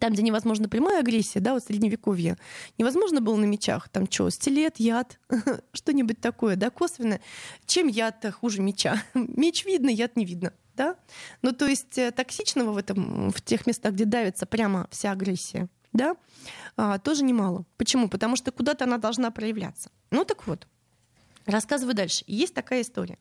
там, 0.00 0.12
где 0.12 0.22
невозможна 0.22 0.68
прямая 0.68 1.00
агрессия, 1.00 1.40
да, 1.40 1.54
вот 1.54 1.64
средневековье, 1.64 2.36
невозможно 2.78 3.20
было 3.20 3.36
на 3.36 3.44
мечах, 3.44 3.88
там 3.88 4.10
что, 4.10 4.28
стилет, 4.28 4.78
яд, 4.78 5.18
что-нибудь 5.72 6.20
такое, 6.20 6.56
да, 6.56 6.70
косвенно. 6.70 7.20
Чем 7.64 7.86
яд 7.86 8.24
хуже 8.40 8.60
меча? 8.60 9.02
Меч 9.14 9.64
видно, 9.64 9.88
яд 9.88 10.16
не 10.16 10.24
видно, 10.24 10.52
да? 10.78 10.96
Ну, 11.42 11.52
то 11.52 11.66
есть 11.66 11.98
э, 11.98 12.10
токсичного 12.12 12.72
в, 12.72 12.76
этом, 12.78 13.30
в 13.30 13.42
тех 13.42 13.66
местах, 13.66 13.92
где 13.92 14.04
давится 14.04 14.46
прямо 14.46 14.86
вся 14.90 15.10
агрессия, 15.10 15.68
да, 15.92 16.16
а, 16.76 16.98
тоже 16.98 17.24
немало. 17.24 17.64
Почему? 17.76 18.08
Потому 18.08 18.36
что 18.36 18.52
куда-то 18.52 18.84
она 18.84 18.96
должна 18.98 19.30
проявляться. 19.30 19.90
Ну 20.10 20.24
так 20.24 20.46
вот, 20.46 20.66
Рассказываю 21.46 21.94
дальше. 21.94 22.24
Есть 22.26 22.52
такая 22.52 22.82
история. 22.82 23.16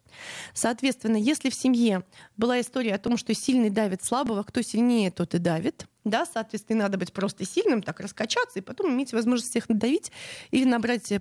Соответственно, 0.53 1.15
если 1.15 1.49
в 1.49 1.55
семье 1.55 2.03
была 2.35 2.59
история 2.59 2.93
о 2.95 2.97
том, 2.97 3.15
что 3.15 3.33
сильный 3.33 3.69
давит 3.69 4.03
слабого, 4.03 4.43
кто 4.43 4.61
сильнее, 4.61 5.11
тот 5.11 5.33
и 5.33 5.37
давит, 5.37 5.85
да, 6.09 6.25
соответственно, 6.25 6.83
надо 6.83 6.97
быть 6.97 7.13
просто 7.13 7.45
сильным, 7.45 7.81
так 7.81 7.99
раскачаться, 7.99 8.59
и 8.59 8.61
потом 8.61 8.91
иметь 8.91 9.13
возможность 9.13 9.51
всех 9.51 9.69
надавить 9.69 10.11
или 10.51 10.65
набрать 10.65 11.11
э, 11.11 11.19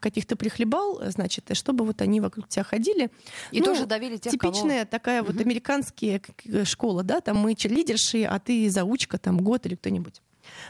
каких-то 0.00 0.36
прихлебал, 0.36 1.00
значит, 1.06 1.50
чтобы 1.56 1.84
вот 1.84 2.00
они 2.02 2.20
вокруг 2.20 2.48
тебя 2.48 2.64
ходили. 2.64 3.10
И 3.50 3.60
ну, 3.60 3.66
тоже 3.66 3.86
давили 3.86 4.16
тех, 4.16 4.32
Типичная 4.32 4.80
кого... 4.80 4.90
такая 4.90 5.22
угу. 5.22 5.32
вот 5.32 5.40
американская 5.40 6.20
школа, 6.64 7.02
да, 7.02 7.20
там 7.20 7.38
мы 7.38 7.54
черлидерши, 7.54 8.24
а 8.24 8.38
ты 8.38 8.68
заучка, 8.70 9.18
там, 9.18 9.38
год 9.38 9.66
или 9.66 9.74
кто-нибудь. 9.74 10.22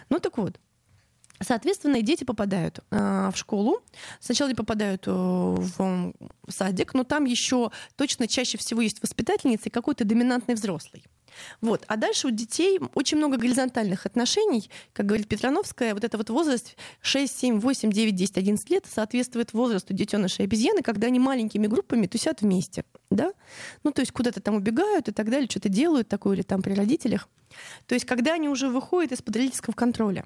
Ну 0.08 0.18
так 0.18 0.38
вот, 0.38 0.58
Соответственно, 1.40 2.00
дети 2.00 2.24
попадают 2.24 2.80
э, 2.90 3.30
в 3.32 3.36
школу. 3.36 3.82
Сначала 4.20 4.48
они 4.48 4.54
попадают 4.54 5.04
э, 5.06 5.10
в 5.10 6.12
садик, 6.48 6.94
но 6.94 7.04
там 7.04 7.24
еще 7.24 7.70
точно 7.96 8.28
чаще 8.28 8.56
всего 8.56 8.80
есть 8.80 9.02
воспитательница 9.02 9.68
и 9.68 9.70
какой-то 9.70 10.04
доминантный 10.04 10.54
взрослый. 10.54 11.04
Вот. 11.60 11.84
А 11.88 11.96
дальше 11.96 12.28
у 12.28 12.30
детей 12.30 12.80
очень 12.94 13.18
много 13.18 13.36
горизонтальных 13.36 14.06
отношений. 14.06 14.70
Как 14.92 15.06
говорит 15.06 15.28
Петрановская, 15.28 15.94
вот 15.94 16.04
это 16.04 16.16
вот 16.16 16.30
возраст 16.30 16.76
6, 17.00 17.38
7, 17.38 17.60
8, 17.60 17.90
9, 17.90 18.14
10, 18.14 18.38
11 18.38 18.70
лет 18.70 18.86
соответствует 18.92 19.52
возрасту 19.52 19.94
детенышей 19.94 20.44
обезьяны, 20.44 20.82
когда 20.82 21.08
они 21.08 21.18
маленькими 21.18 21.66
группами 21.66 22.06
тусят 22.06 22.42
вместе. 22.42 22.84
Да? 23.10 23.32
Ну, 23.82 23.92
то 23.92 24.00
есть 24.00 24.12
куда-то 24.12 24.40
там 24.40 24.56
убегают 24.56 25.08
и 25.08 25.12
так 25.12 25.30
далее, 25.30 25.48
что-то 25.48 25.68
делают 25.68 26.08
такое 26.08 26.36
или 26.36 26.42
там 26.42 26.62
при 26.62 26.74
родителях. 26.74 27.28
То 27.86 27.94
есть 27.94 28.04
когда 28.04 28.34
они 28.34 28.48
уже 28.48 28.68
выходят 28.68 29.12
из-под 29.12 29.36
родительского 29.36 29.74
контроля. 29.74 30.24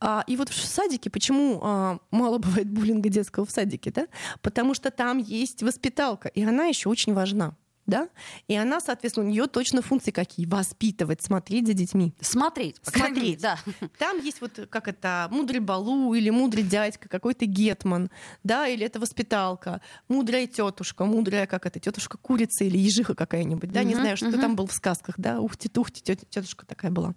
А, 0.00 0.24
и 0.26 0.36
вот 0.36 0.48
в 0.48 0.66
садике, 0.66 1.10
почему 1.10 1.60
а, 1.62 1.98
мало 2.10 2.38
бывает 2.38 2.68
буллинга 2.68 3.08
детского 3.08 3.44
в 3.44 3.50
садике, 3.50 3.90
да? 3.90 4.06
Потому 4.42 4.74
что 4.74 4.90
там 4.90 5.18
есть 5.18 5.62
воспиталка, 5.62 6.28
и 6.28 6.42
она 6.42 6.66
еще 6.66 6.88
очень 6.88 7.14
важна. 7.14 7.56
Да, 7.90 8.08
и 8.48 8.54
она, 8.54 8.80
соответственно, 8.80 9.26
у 9.26 9.28
нее 9.28 9.46
точно 9.46 9.82
функции 9.82 10.10
какие? 10.12 10.46
Воспитывать, 10.46 11.22
смотреть 11.22 11.66
за 11.66 11.74
детьми. 11.74 12.14
Смотреть, 12.20 12.76
смотреть, 12.82 13.40
да. 13.40 13.58
Там 13.98 14.18
есть 14.20 14.40
вот 14.40 14.68
как 14.70 14.88
это, 14.88 15.28
мудрый 15.30 15.60
балу 15.60 16.14
или 16.14 16.30
мудрый 16.30 16.62
дядька, 16.62 17.08
какой-то 17.08 17.44
гетман, 17.44 18.10
да, 18.44 18.66
или 18.66 18.86
это 18.86 18.98
воспиталка, 19.00 19.82
мудрая 20.08 20.46
тетушка, 20.46 21.04
мудрая, 21.04 21.46
как 21.46 21.66
это, 21.66 21.78
тетушка 21.80 22.16
курица 22.16 22.64
или 22.64 22.78
ежиха 22.78 23.14
какая-нибудь, 23.14 23.70
да, 23.70 23.82
не 23.82 23.94
знаю, 23.94 24.16
что 24.16 24.32
там 24.32 24.56
был 24.56 24.66
в 24.66 24.72
сказках, 24.72 25.16
да, 25.18 25.40
ухти-тухти, 25.40 26.00
тетушка 26.30 26.64
такая 26.64 26.90
была. 26.90 27.14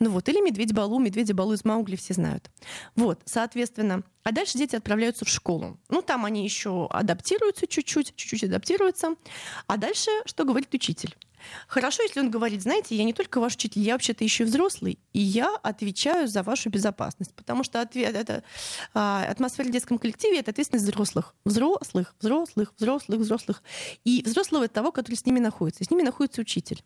Ну 0.00 0.10
вот, 0.10 0.28
или 0.28 0.40
медведь 0.40 0.72
балу, 0.72 0.98
медведя 0.98 1.34
балу 1.34 1.52
из 1.52 1.64
Маугли 1.64 1.96
все 1.96 2.14
знают. 2.14 2.50
Вот, 2.94 3.20
соответственно, 3.26 4.02
а 4.26 4.32
дальше 4.32 4.58
дети 4.58 4.74
отправляются 4.74 5.24
в 5.24 5.28
школу. 5.28 5.78
Ну, 5.88 6.02
там 6.02 6.24
они 6.24 6.42
еще 6.42 6.88
адаптируются 6.90 7.68
чуть-чуть, 7.68 8.16
чуть-чуть 8.16 8.42
адаптируются. 8.42 9.14
А 9.68 9.76
дальше 9.76 10.05
что 10.26 10.44
говорит 10.44 10.72
учитель? 10.74 11.14
Хорошо, 11.68 12.02
если 12.02 12.20
он 12.20 12.30
говорит, 12.30 12.62
знаете, 12.62 12.96
я 12.96 13.04
не 13.04 13.12
только 13.12 13.40
ваш 13.40 13.54
учитель, 13.54 13.82
я 13.82 13.92
вообще-то 13.92 14.24
еще 14.24 14.44
взрослый, 14.44 14.98
и 15.12 15.20
я 15.20 15.54
отвечаю 15.62 16.28
за 16.28 16.42
вашу 16.42 16.70
безопасность, 16.70 17.34
потому 17.34 17.64
что 17.64 17.80
ответ, 17.80 18.14
это, 18.14 18.42
а, 18.94 19.24
атмосфера 19.28 19.68
в 19.68 19.70
детском 19.70 19.98
коллективе— 19.98 20.38
это 20.40 20.50
ответственность 20.50 20.86
взрослых. 20.86 21.34
Взрослых, 21.44 22.14
взрослых, 22.20 22.72
взрослых, 22.78 23.20
взрослых. 23.20 23.62
И 24.04 24.22
взрослого— 24.24 24.64
это 24.64 24.74
того, 24.74 24.92
который 24.92 25.14
с 25.14 25.26
ними 25.26 25.38
находится. 25.38 25.84
с 25.84 25.90
ними 25.90 26.02
находится 26.02 26.40
учитель. 26.40 26.82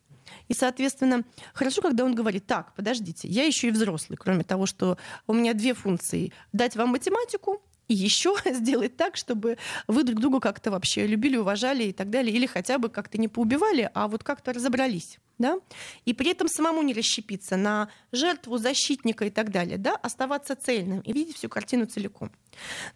И, 0.47 0.53
соответственно, 0.53 1.23
хорошо, 1.53 1.81
когда 1.81 2.05
он 2.05 2.15
говорит, 2.15 2.45
так, 2.45 2.73
подождите, 2.75 3.27
я 3.27 3.43
еще 3.43 3.67
и 3.67 3.71
взрослый, 3.71 4.17
кроме 4.17 4.43
того, 4.43 4.65
что 4.65 4.97
у 5.27 5.33
меня 5.33 5.53
две 5.53 5.73
функции. 5.73 6.31
Дать 6.53 6.75
вам 6.75 6.89
математику, 6.89 7.61
и 7.91 7.93
еще 7.93 8.35
сделать 8.45 8.95
так, 8.95 9.17
чтобы 9.17 9.57
вы 9.87 10.03
друг 10.03 10.21
друга 10.21 10.39
как-то 10.39 10.71
вообще 10.71 11.05
любили, 11.07 11.35
уважали 11.35 11.83
и 11.83 11.91
так 11.91 12.09
далее, 12.09 12.33
или 12.33 12.45
хотя 12.45 12.77
бы 12.77 12.89
как-то 12.89 13.17
не 13.17 13.27
поубивали, 13.27 13.89
а 13.93 14.07
вот 14.07 14.23
как-то 14.23 14.53
разобрались 14.53 15.19
да, 15.41 15.57
и 16.05 16.13
при 16.13 16.31
этом 16.31 16.47
самому 16.47 16.83
не 16.83 16.93
расщепиться 16.93 17.57
на 17.57 17.89
жертву, 18.11 18.57
защитника 18.57 19.25
и 19.25 19.29
так 19.29 19.51
далее, 19.51 19.77
да, 19.77 19.95
оставаться 19.95 20.55
цельным 20.55 20.99
и 20.99 21.11
видеть 21.11 21.37
всю 21.37 21.49
картину 21.49 21.85
целиком. 21.85 22.31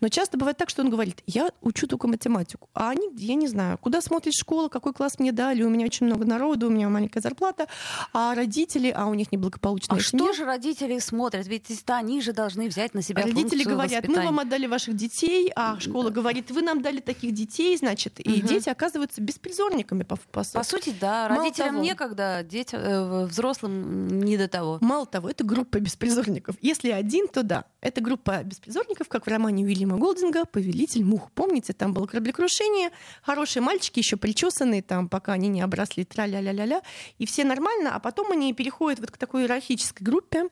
Но 0.01 0.09
часто 0.09 0.37
бывает 0.37 0.57
так, 0.57 0.69
что 0.69 0.81
он 0.81 0.89
говорит, 0.89 1.21
я 1.25 1.49
учу 1.61 1.87
только 1.87 2.07
математику, 2.07 2.69
а 2.73 2.89
они, 2.89 3.09
я 3.17 3.35
не 3.35 3.47
знаю, 3.47 3.77
куда 3.77 4.01
смотрит 4.01 4.33
школа, 4.33 4.69
какой 4.69 4.93
класс 4.93 5.19
мне 5.19 5.31
дали, 5.31 5.63
у 5.63 5.69
меня 5.69 5.85
очень 5.85 6.05
много 6.05 6.25
народу, 6.25 6.67
у 6.67 6.69
меня 6.69 6.89
маленькая 6.89 7.21
зарплата, 7.21 7.67
а 8.13 8.35
родители, 8.35 8.93
а 8.95 9.05
у 9.07 9.13
них 9.13 9.31
неблагополучная 9.31 9.99
а 9.99 10.01
семья. 10.01 10.25
что 10.25 10.33
же 10.33 10.45
родители 10.45 10.99
смотрят? 10.99 11.47
Ведь 11.47 11.65
они 11.87 12.21
же 12.21 12.33
должны 12.33 12.67
взять 12.67 12.93
на 12.93 13.01
себя 13.01 13.23
Родители 13.23 13.63
говорят, 13.63 14.03
воспитания. 14.03 14.19
мы 14.19 14.25
вам 14.25 14.39
отдали 14.39 14.67
ваших 14.67 14.95
детей, 14.95 15.51
а 15.55 15.79
школа 15.79 16.09
говорит, 16.09 16.51
вы 16.51 16.61
нам 16.61 16.81
дали 16.81 16.99
таких 16.99 17.33
детей, 17.33 17.75
значит, 17.77 18.19
и 18.25 18.39
угу. 18.39 18.47
дети 18.47 18.69
оказываются 18.69 19.21
беспризорниками 19.21 20.03
по, 20.03 20.15
по, 20.15 20.43
по 20.43 20.63
сути. 20.63 20.93
да, 20.99 21.27
родителям 21.27 21.81
некогда 21.81 22.43
детям, 22.43 22.79
э, 22.81 23.25
взрослым 23.25 24.07
не 24.07 24.37
до 24.37 24.47
того. 24.47 24.77
Мало 24.81 25.05
того, 25.05 25.29
это 25.29 25.43
группа 25.43 25.79
беспризорников. 25.79 26.55
Если 26.61 26.91
один, 26.91 27.27
то 27.27 27.43
да. 27.43 27.65
Это 27.85 28.01
группа 28.01 28.41
беспризорников, 28.43 29.09
как 29.09 29.27
в 29.27 29.29
романе 29.29 29.63
Уильяма 29.63 29.97
Голдинга 29.97 30.45
«Повелитель 30.45 31.03
мух». 31.03 31.29
Помните, 31.35 31.71
там 31.71 31.93
было 31.93 32.07
кораблекрушение, 32.07 32.89
хорошие 33.21 33.61
мальчики, 33.61 33.99
еще 33.99 34.17
причесанные, 34.17 34.81
там, 34.81 35.07
пока 35.07 35.33
они 35.33 35.49
не 35.49 35.61
обросли 35.61 36.03
тра-ля-ля-ля-ля, 36.03 36.81
и 37.19 37.27
все 37.27 37.43
нормально, 37.43 37.93
а 37.93 37.99
потом 37.99 38.31
они 38.31 38.51
переходят 38.55 38.99
вот 38.99 39.11
к 39.11 39.17
такой 39.17 39.43
иерархической 39.43 40.03
группе, 40.03 40.49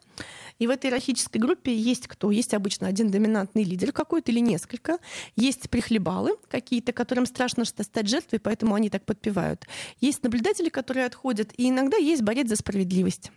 и 0.60 0.68
в 0.68 0.70
этой 0.70 0.92
иерархической 0.92 1.42
группе 1.42 1.75
есть 1.75 2.08
кто? 2.08 2.30
Есть 2.30 2.54
обычно 2.54 2.88
один 2.88 3.10
доминантный 3.10 3.63
лидер 3.63 3.92
какой-то 3.94 4.32
или 4.32 4.40
несколько. 4.40 5.00
Есть 5.36 5.72
прихлебалы 5.72 6.38
какие-то, 6.52 6.94
которым 6.94 7.25
страшно 7.25 7.66
стать 7.66 8.08
жертвой, 8.08 8.42
поэтому 8.42 8.75
они 8.75 8.92
так 8.92 9.06
подпевают. 9.06 9.66
Есть 10.00 10.22
наблюдатели, 10.22 10.70
которые 10.70 11.08
отходят, 11.08 11.52
и 11.58 11.70
иногда 11.70 11.98
есть 11.98 12.22
борец 12.22 12.48
за 12.48 12.58
справедливость. 12.58 13.32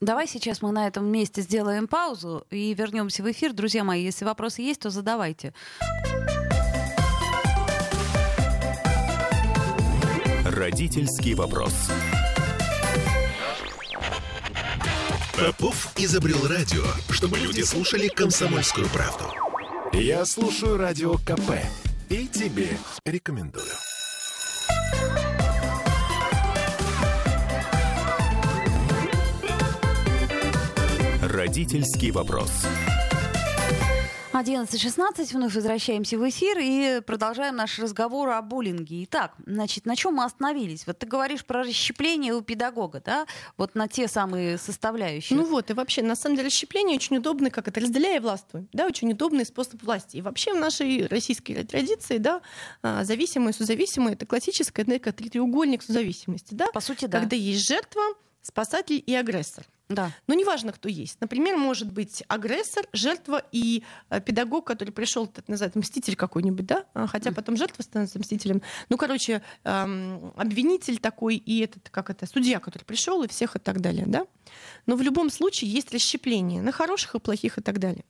Давай 0.00 0.26
сейчас 0.26 0.62
мы 0.62 0.72
на 0.72 0.86
этом 0.86 1.06
месте 1.06 1.42
сделаем 1.42 1.86
паузу 1.88 2.46
и 2.50 2.74
вернемся 2.74 3.22
в 3.22 3.30
эфир. 3.30 3.52
Друзья 3.52 3.84
мои, 3.84 4.02
если 4.02 4.24
вопросы 4.24 4.62
есть, 4.62 4.80
то 4.80 4.90
задавайте. 4.90 5.52
Родительский 10.44 11.34
вопрос. 11.34 11.74
Попов 15.38 15.92
изобрел 15.96 16.46
радио, 16.48 16.82
чтобы 17.10 17.38
люди 17.38 17.60
слушали 17.60 18.08
комсомольскую 18.08 18.88
правду. 18.88 19.24
Я 19.92 20.24
слушаю 20.24 20.78
радио 20.78 21.14
КП 21.18 21.60
и 22.08 22.26
тебе 22.26 22.68
рекомендую. 23.04 23.66
Родительский 31.46 32.10
вопрос. 32.10 32.50
11.16, 34.32 35.32
вновь 35.32 35.54
возвращаемся 35.54 36.18
в 36.18 36.28
эфир 36.28 36.58
и 36.60 37.00
продолжаем 37.06 37.54
наш 37.54 37.78
разговор 37.78 38.30
о 38.30 38.42
буллинге. 38.42 39.04
Итак, 39.04 39.32
значит, 39.46 39.86
на 39.86 39.94
чем 39.94 40.14
мы 40.14 40.24
остановились? 40.24 40.88
Вот 40.88 40.98
ты 40.98 41.06
говоришь 41.06 41.44
про 41.44 41.62
расщепление 41.62 42.34
у 42.34 42.42
педагога, 42.42 43.00
да? 43.00 43.26
Вот 43.56 43.76
на 43.76 43.86
те 43.86 44.08
самые 44.08 44.58
составляющие. 44.58 45.38
Ну 45.38 45.44
вот, 45.44 45.70
и 45.70 45.72
вообще, 45.72 46.02
на 46.02 46.16
самом 46.16 46.34
деле, 46.34 46.48
расщепление 46.48 46.96
очень 46.96 47.18
удобный, 47.18 47.52
как 47.52 47.68
это, 47.68 47.78
разделяя 47.78 48.20
властвуй, 48.20 48.66
да, 48.72 48.86
очень 48.86 49.12
удобный 49.12 49.46
способ 49.46 49.80
власти. 49.84 50.16
И 50.16 50.22
вообще 50.22 50.52
в 50.52 50.58
нашей 50.58 51.06
российской 51.06 51.62
традиции, 51.62 52.18
да, 52.18 52.42
а, 52.82 53.04
зависимые, 53.04 53.52
созависимые, 53.52 54.14
это 54.14 54.26
классическая, 54.26 54.82
это 54.84 55.12
треугольник 55.12 55.84
созависимости, 55.84 56.54
да? 56.54 56.66
По 56.72 56.80
сути, 56.80 57.04
да. 57.04 57.20
Когда 57.20 57.36
есть 57.36 57.64
жертва, 57.68 58.02
спасатель 58.46 59.02
и 59.04 59.14
агрессор. 59.14 59.66
Да. 59.88 60.10
Но 60.26 60.34
неважно, 60.34 60.72
кто 60.72 60.88
есть. 60.88 61.20
Например, 61.20 61.56
может 61.56 61.92
быть 61.92 62.24
агрессор, 62.26 62.86
жертва 62.92 63.42
и 63.52 63.84
э, 64.10 64.20
педагог, 64.20 64.66
который 64.66 64.90
пришел, 64.90 65.28
так 65.28 65.46
называют, 65.46 65.76
мститель 65.76 66.16
какой-нибудь, 66.16 66.66
да? 66.66 66.86
А, 66.92 67.06
хотя 67.06 67.30
потом 67.30 67.56
жертва 67.56 67.82
становится 67.82 68.18
мстителем. 68.18 68.62
Ну, 68.88 68.96
короче, 68.96 69.42
эм, 69.62 70.32
обвинитель 70.36 70.98
такой 70.98 71.36
и 71.36 71.60
этот, 71.60 71.88
как 71.90 72.10
это, 72.10 72.26
судья, 72.26 72.58
который 72.58 72.82
пришел 72.82 73.22
и 73.22 73.28
всех 73.28 73.54
и 73.54 73.58
так 73.60 73.80
далее, 73.80 74.06
да? 74.08 74.26
Но 74.86 74.96
в 74.96 75.02
любом 75.02 75.30
случае 75.30 75.70
есть 75.70 75.92
расщепление 75.92 76.62
на 76.62 76.72
хороших 76.72 77.14
и 77.14 77.20
плохих 77.20 77.58
и 77.58 77.60
так 77.60 77.78
далее. 77.78 78.04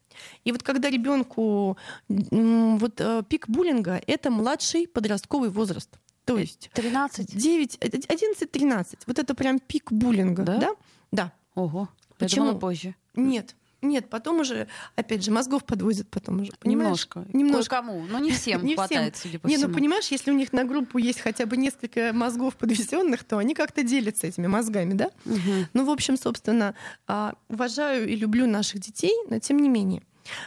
И 0.45 0.52
вот 0.52 0.62
когда 0.62 0.88
ребенку 0.88 1.76
вот 2.09 3.00
э, 3.00 3.23
пик 3.28 3.49
буллинга 3.50 4.00
это 4.07 4.31
младший 4.31 4.88
подростковый 4.88 5.50
возраст. 5.50 5.90
То 6.26 6.37
есть 6.37 6.71
13? 6.75 7.37
9, 7.37 7.78
11-13. 7.80 8.99
Вот 9.06 9.18
это 9.18 9.35
прям 9.35 9.59
пик 9.59 9.92
буллинга. 9.92 10.42
Да? 10.42 10.59
Да. 10.59 10.71
да. 11.12 11.33
Ого. 11.54 11.88
Почему? 12.18 12.47
Я 12.47 12.50
думала, 12.50 12.61
позже. 12.61 12.95
Нет. 13.14 13.54
Нет, 13.83 14.11
потом 14.11 14.40
уже, 14.40 14.66
опять 14.97 15.25
же, 15.25 15.30
мозгов 15.30 15.64
подвозят 15.64 16.09
потом 16.09 16.40
уже. 16.40 16.52
Понимаешь? 16.59 17.06
Немножко. 17.06 17.26
Немножко. 17.33 17.76
Кому? 17.76 18.04
Но 18.06 18.18
не 18.18 18.33
всем 18.33 18.64
не 18.64 18.75
хватает, 18.75 19.14
всем. 19.14 19.30
судя 19.30 19.38
по 19.38 19.47
не, 19.47 19.54
ну, 19.54 19.59
всему. 19.61 19.68
ну 19.71 19.78
понимаешь, 19.78 20.09
если 20.09 20.30
у 20.30 20.35
них 20.35 20.52
на 20.52 20.64
группу 20.64 20.99
есть 20.99 21.21
хотя 21.21 21.47
бы 21.47 21.56
несколько 21.56 22.12
мозгов 22.12 22.56
подвезенных, 22.56 23.23
то 23.23 23.38
они 23.38 23.54
как-то 23.54 23.83
делятся 23.83 24.26
этими 24.26 24.49
мозгами, 24.49 24.95
да? 24.95 25.11
Угу. 25.26 25.68
Ну, 25.75 25.85
в 25.85 25.90
общем, 25.90 26.16
собственно, 26.16 26.75
а, 27.06 27.35
уважаю 27.49 28.09
и 28.09 28.16
люблю 28.16 28.47
наших 28.47 28.80
детей, 28.80 29.14
но 29.30 29.38
тем 29.38 29.59
не 29.59 29.68
менее. 29.68 30.02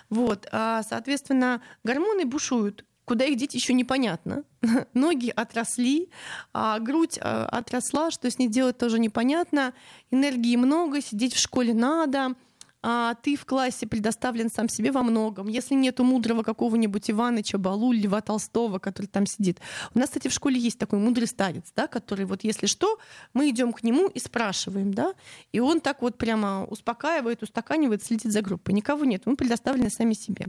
Вот, 0.09 0.47
а, 0.51 0.83
соответственно, 0.83 1.61
гормоны 1.83 2.25
бушуют 2.25 2.83
куда 3.09 3.25
их 3.25 3.37
деть 3.37 3.55
еще 3.55 3.73
непонятно. 3.73 4.43
Ноги 4.93 5.33
отросли, 5.35 6.11
а 6.53 6.77
грудь 6.77 7.17
а, 7.19 7.47
отросла, 7.47 8.11
что 8.11 8.29
с 8.29 8.37
ней 8.37 8.47
делать 8.47 8.77
тоже 8.77 8.99
непонятно. 8.99 9.73
Энергии 10.11 10.55
много, 10.55 11.01
сидеть 11.01 11.33
в 11.33 11.39
школе 11.39 11.73
надо— 11.73 12.35
а 12.81 13.15
ты 13.15 13.35
в 13.35 13.45
классе 13.45 13.87
предоставлен 13.87 14.49
сам 14.49 14.69
себе 14.69 14.91
во 14.91 15.03
многом. 15.03 15.47
Если 15.47 15.75
нету 15.75 16.03
мудрого 16.03 16.43
какого-нибудь 16.43 17.11
Иваныча, 17.11 17.57
Балу, 17.57 17.91
Льва 17.91 18.21
Толстого, 18.21 18.79
который 18.79 19.07
там 19.07 19.25
сидит. 19.25 19.59
У 19.93 19.99
нас, 19.99 20.09
кстати, 20.09 20.27
в 20.29 20.33
школе 20.33 20.59
есть 20.59 20.79
такой 20.79 20.99
мудрый 20.99 21.27
старец, 21.27 21.71
да, 21.75 21.87
который 21.87 22.25
вот 22.25 22.43
если 22.43 22.67
что, 22.67 22.97
мы 23.33 23.49
идем 23.49 23.73
к 23.73 23.83
нему 23.83 24.07
и 24.07 24.19
спрашиваем, 24.19 24.93
да, 24.93 25.13
и 25.51 25.59
он 25.59 25.81
так 25.81 26.01
вот 26.01 26.17
прямо 26.17 26.65
успокаивает, 26.65 27.43
устаканивает, 27.43 28.03
следит 28.03 28.31
за 28.31 28.41
группой. 28.41 28.71
Никого 28.73 29.05
нет, 29.05 29.25
мы 29.25 29.35
предоставлены 29.35 29.89
сами 29.89 30.13
себе. 30.13 30.47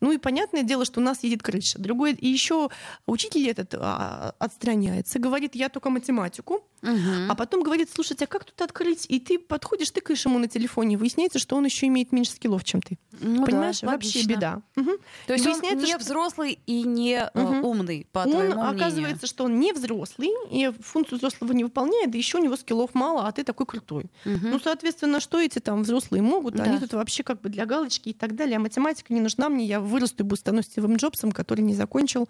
Ну 0.00 0.12
и 0.12 0.18
понятное 0.18 0.62
дело, 0.62 0.84
что 0.84 1.00
у 1.00 1.04
нас 1.04 1.22
едет 1.22 1.42
крыша. 1.42 1.78
Другое, 1.78 2.14
и 2.14 2.26
еще 2.26 2.68
учитель 3.06 3.48
этот 3.48 3.74
а, 3.74 4.34
отстраняется, 4.38 5.18
говорит, 5.18 5.54
я 5.54 5.68
только 5.68 5.90
математику, 5.90 6.64
Угу. 6.82 7.28
А 7.28 7.34
потом 7.34 7.62
говорит, 7.62 7.90
слушайте, 7.92 8.24
а 8.24 8.26
как 8.26 8.44
тут 8.44 8.60
открыть? 8.62 9.06
И 9.08 9.20
ты 9.20 9.38
подходишь, 9.38 9.90
тыкаешь 9.90 10.24
ему 10.24 10.38
на 10.38 10.48
телефоне, 10.48 10.96
выясняется, 10.96 11.38
что 11.38 11.56
он 11.56 11.64
еще 11.64 11.86
имеет 11.88 12.12
меньше 12.12 12.32
скиллов, 12.32 12.64
чем 12.64 12.80
ты. 12.80 12.98
Ну, 13.20 13.44
Понимаешь? 13.44 13.80
Да, 13.80 13.88
Вообще 13.88 14.22
беда. 14.24 14.62
Угу. 14.76 14.90
То 15.26 15.32
есть 15.34 15.46
он 15.46 15.60
не 15.60 15.86
что... 15.86 15.98
взрослый 15.98 16.58
и 16.66 16.82
не 16.82 17.30
угу. 17.34 17.68
умный, 17.68 18.06
по 18.12 18.20
он, 18.20 18.30
твоему 18.30 18.62
мнению. 18.62 18.76
Оказывается, 18.76 19.26
что 19.26 19.44
он 19.44 19.60
не 19.60 19.72
взрослый, 19.72 20.30
и 20.50 20.72
функцию 20.80 21.18
взрослого 21.18 21.52
не 21.52 21.64
выполняет, 21.64 22.10
да 22.10 22.18
еще 22.18 22.38
у 22.38 22.42
него 22.42 22.56
скиллов 22.56 22.94
мало, 22.94 23.26
а 23.26 23.32
ты 23.32 23.44
такой 23.44 23.66
крутой. 23.66 24.04
Угу. 24.24 24.40
Ну, 24.42 24.58
соответственно, 24.58 25.20
что 25.20 25.38
эти 25.38 25.58
там 25.58 25.82
взрослые 25.82 26.22
могут? 26.22 26.54
Да. 26.54 26.64
Они 26.64 26.78
тут 26.78 26.94
вообще 26.94 27.22
как 27.22 27.40
бы 27.42 27.50
для 27.50 27.66
галочки 27.66 28.10
и 28.10 28.14
так 28.14 28.34
далее. 28.34 28.56
А 28.56 28.60
математика 28.60 29.12
не 29.12 29.20
нужна 29.20 29.48
мне, 29.48 29.66
я 29.66 29.80
вырасту 29.80 30.22
и 30.22 30.26
буду 30.26 30.36
стану 30.36 30.62
Стивом 30.62 30.96
Джобсом, 30.96 31.32
который 31.32 31.60
не 31.60 31.74
закончил, 31.74 32.28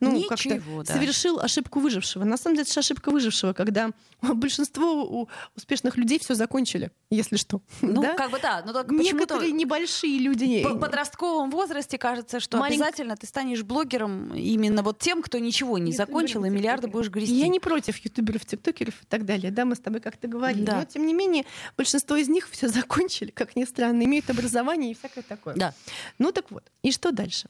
ну, 0.00 0.22
как-то 0.24 0.60
да. 0.84 0.94
совершил 0.94 1.38
ошибку 1.38 1.78
выжившего. 1.78 2.24
На 2.24 2.36
самом 2.36 2.56
деле, 2.56 2.66
это 2.68 2.80
ошибка 2.80 3.10
выжившего, 3.10 3.52
когда 3.52 3.83
большинство 4.22 5.28
успешных 5.56 5.96
людей 5.96 6.18
все 6.18 6.34
закончили, 6.34 6.90
если 7.10 7.36
что. 7.36 7.60
Ну, 7.94 8.02
да? 8.02 8.14
как 8.14 8.30
бы 8.30 8.40
да, 8.40 8.62
но 8.66 8.72
только 8.72 8.92
Некоторые 8.94 9.52
небольшие 9.52 10.18
люди. 10.18 10.64
В 10.64 10.78
подростковом 10.78 11.50
возрасте 11.50 11.96
кажется, 11.98 12.40
что 12.40 12.56
Малень... 12.58 12.74
обязательно 12.74 13.16
ты 13.16 13.26
станешь 13.26 13.62
блогером 13.62 14.34
именно 14.34 14.82
вот 14.82 14.98
тем, 14.98 15.22
кто 15.22 15.38
ничего 15.38 15.78
не 15.78 15.92
закончил, 15.92 16.44
и 16.44 16.50
миллиарды 16.50 16.88
будешь 16.88 17.10
грести. 17.10 17.34
Я 17.34 17.48
не 17.48 17.60
против 17.60 17.98
ютуберов, 17.98 18.44
тиктокеров 18.46 18.94
и 19.02 19.06
так 19.06 19.24
далее, 19.24 19.50
да, 19.50 19.64
мы 19.64 19.76
с 19.76 19.80
тобой 19.80 20.00
как-то 20.00 20.28
говорили. 20.28 20.64
Да. 20.64 20.78
Но, 20.78 20.84
тем 20.84 21.06
не 21.06 21.14
менее, 21.14 21.44
большинство 21.76 22.16
из 22.16 22.28
них 22.28 22.48
все 22.50 22.68
закончили, 22.80 23.30
как 23.30 23.54
ни 23.54 23.64
странно, 23.64 24.02
имеют 24.02 24.30
образование 24.30 24.92
и 24.92 24.94
всякое 24.94 25.22
такое. 25.22 25.54
Да. 25.54 25.74
Ну 26.18 26.32
так 26.32 26.50
вот, 26.50 26.64
и 26.82 26.90
что 26.90 27.12
дальше? 27.12 27.48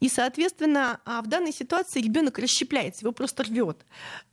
И, 0.00 0.08
соответственно, 0.08 1.00
а 1.04 1.22
в 1.22 1.26
данной 1.28 1.52
ситуации 1.52 2.00
ребенок 2.00 2.38
расщепляется, 2.38 3.02
его 3.02 3.12
просто 3.12 3.44
рвет. 3.44 3.84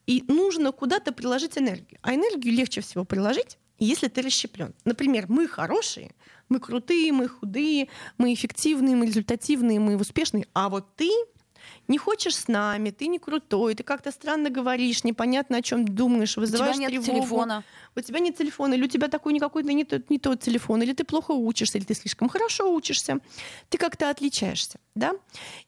И 0.08 0.24
нужно 0.28 0.72
куда-то 0.72 1.12
приложить 1.12 1.35
энергию. 1.58 2.00
А 2.02 2.14
энергию 2.14 2.54
легче 2.54 2.82
всего 2.82 3.06
приложить, 3.06 3.58
если 3.78 4.08
ты 4.08 4.22
расщеплен. 4.22 4.74
Например, 4.86 5.26
мы 5.28 5.48
хорошие, 5.48 6.12
мы 6.50 6.60
крутые, 6.60 7.12
мы 7.12 7.28
худые, 7.28 7.90
мы 8.18 8.34
эффективные, 8.34 8.96
мы 8.96 9.08
результативные, 9.08 9.80
мы 9.80 9.98
успешные, 9.98 10.48
а 10.54 10.70
вот 10.70 10.96
ты 10.96 11.10
не 11.88 11.98
хочешь 11.98 12.36
с 12.36 12.48
нами, 12.48 12.90
ты 12.90 13.08
не 13.08 13.20
крутой, 13.20 13.76
ты 13.76 13.84
как-то 13.84 14.12
странно 14.12 14.50
говоришь, 14.50 15.04
непонятно 15.04 15.58
о 15.58 15.62
чем 15.62 15.86
думаешь, 15.88 16.38
вызываешь 16.38 16.76
у 16.76 16.80
тебя 16.80 16.90
нет 16.90 17.04
тревогу. 17.04 17.20
телефона. 17.20 17.64
У 17.96 18.02
тебя 18.02 18.20
нет 18.20 18.38
телефона, 18.38 18.74
или 18.74 18.84
у 18.84 18.88
тебя 18.88 19.08
такой 19.08 19.34
никакой 19.34 19.64
да 19.64 19.74
не, 19.74 19.84
тот, 19.84 20.10
не 20.10 20.20
тот 20.20 20.42
телефон, 20.42 20.82
или 20.82 20.94
ты 20.94 21.04
плохо 21.04 21.32
учишься, 21.32 21.78
или 21.78 21.86
ты 21.86 21.94
слишком 21.94 22.30
хорошо 22.30 22.74
учишься. 22.74 23.20
Ты 23.70 23.78
как-то 23.78 24.10
отличаешься, 24.10 24.80
да? 24.96 25.14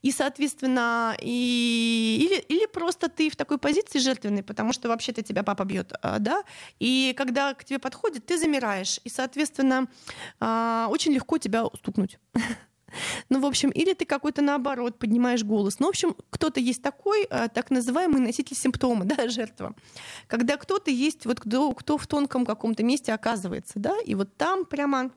И, 0.01 0.11
соответственно, 0.11 1.15
и, 1.21 2.17
или, 2.25 2.39
или 2.39 2.65
просто 2.65 3.09
ты 3.09 3.29
в 3.29 3.35
такой 3.35 3.57
позиции 3.57 3.99
жертвенной, 3.99 4.43
потому 4.43 4.73
что 4.73 4.89
вообще-то 4.89 5.21
тебя 5.21 5.43
папа 5.43 5.63
бьет, 5.63 5.93
а, 6.01 6.19
да? 6.19 6.43
И 6.79 7.13
когда 7.17 7.53
к 7.53 7.63
тебе 7.63 7.79
подходит, 7.79 8.25
ты 8.25 8.37
замираешь, 8.37 8.99
и, 9.03 9.09
соответственно, 9.09 9.87
а, 10.39 10.87
очень 10.89 11.13
легко 11.13 11.37
тебя 11.37 11.65
стукнуть. 11.75 12.19
Ну, 13.29 13.39
в 13.39 13.45
общем, 13.45 13.69
или 13.69 13.93
ты 13.93 14.05
какой-то 14.05 14.41
наоборот 14.41 14.97
поднимаешь 14.97 15.43
голос. 15.43 15.79
Ну, 15.79 15.87
в 15.87 15.89
общем, 15.89 16.15
кто-то 16.29 16.59
есть 16.59 16.81
такой, 16.81 17.27
э, 17.29 17.49
так 17.53 17.69
называемый 17.69 18.21
носитель 18.21 18.55
симптома, 18.55 19.05
да, 19.05 19.27
жертва. 19.27 19.75
Когда 20.27 20.57
кто-то 20.57 20.91
есть, 20.91 21.25
вот 21.25 21.39
кто, 21.39 21.71
кто 21.73 21.97
в 21.97 22.07
тонком 22.07 22.45
каком-то 22.45 22.83
месте 22.83 23.13
оказывается, 23.13 23.73
да, 23.75 23.95
и 24.05 24.15
вот 24.15 24.35
там 24.37 24.65
прямо 24.65 25.11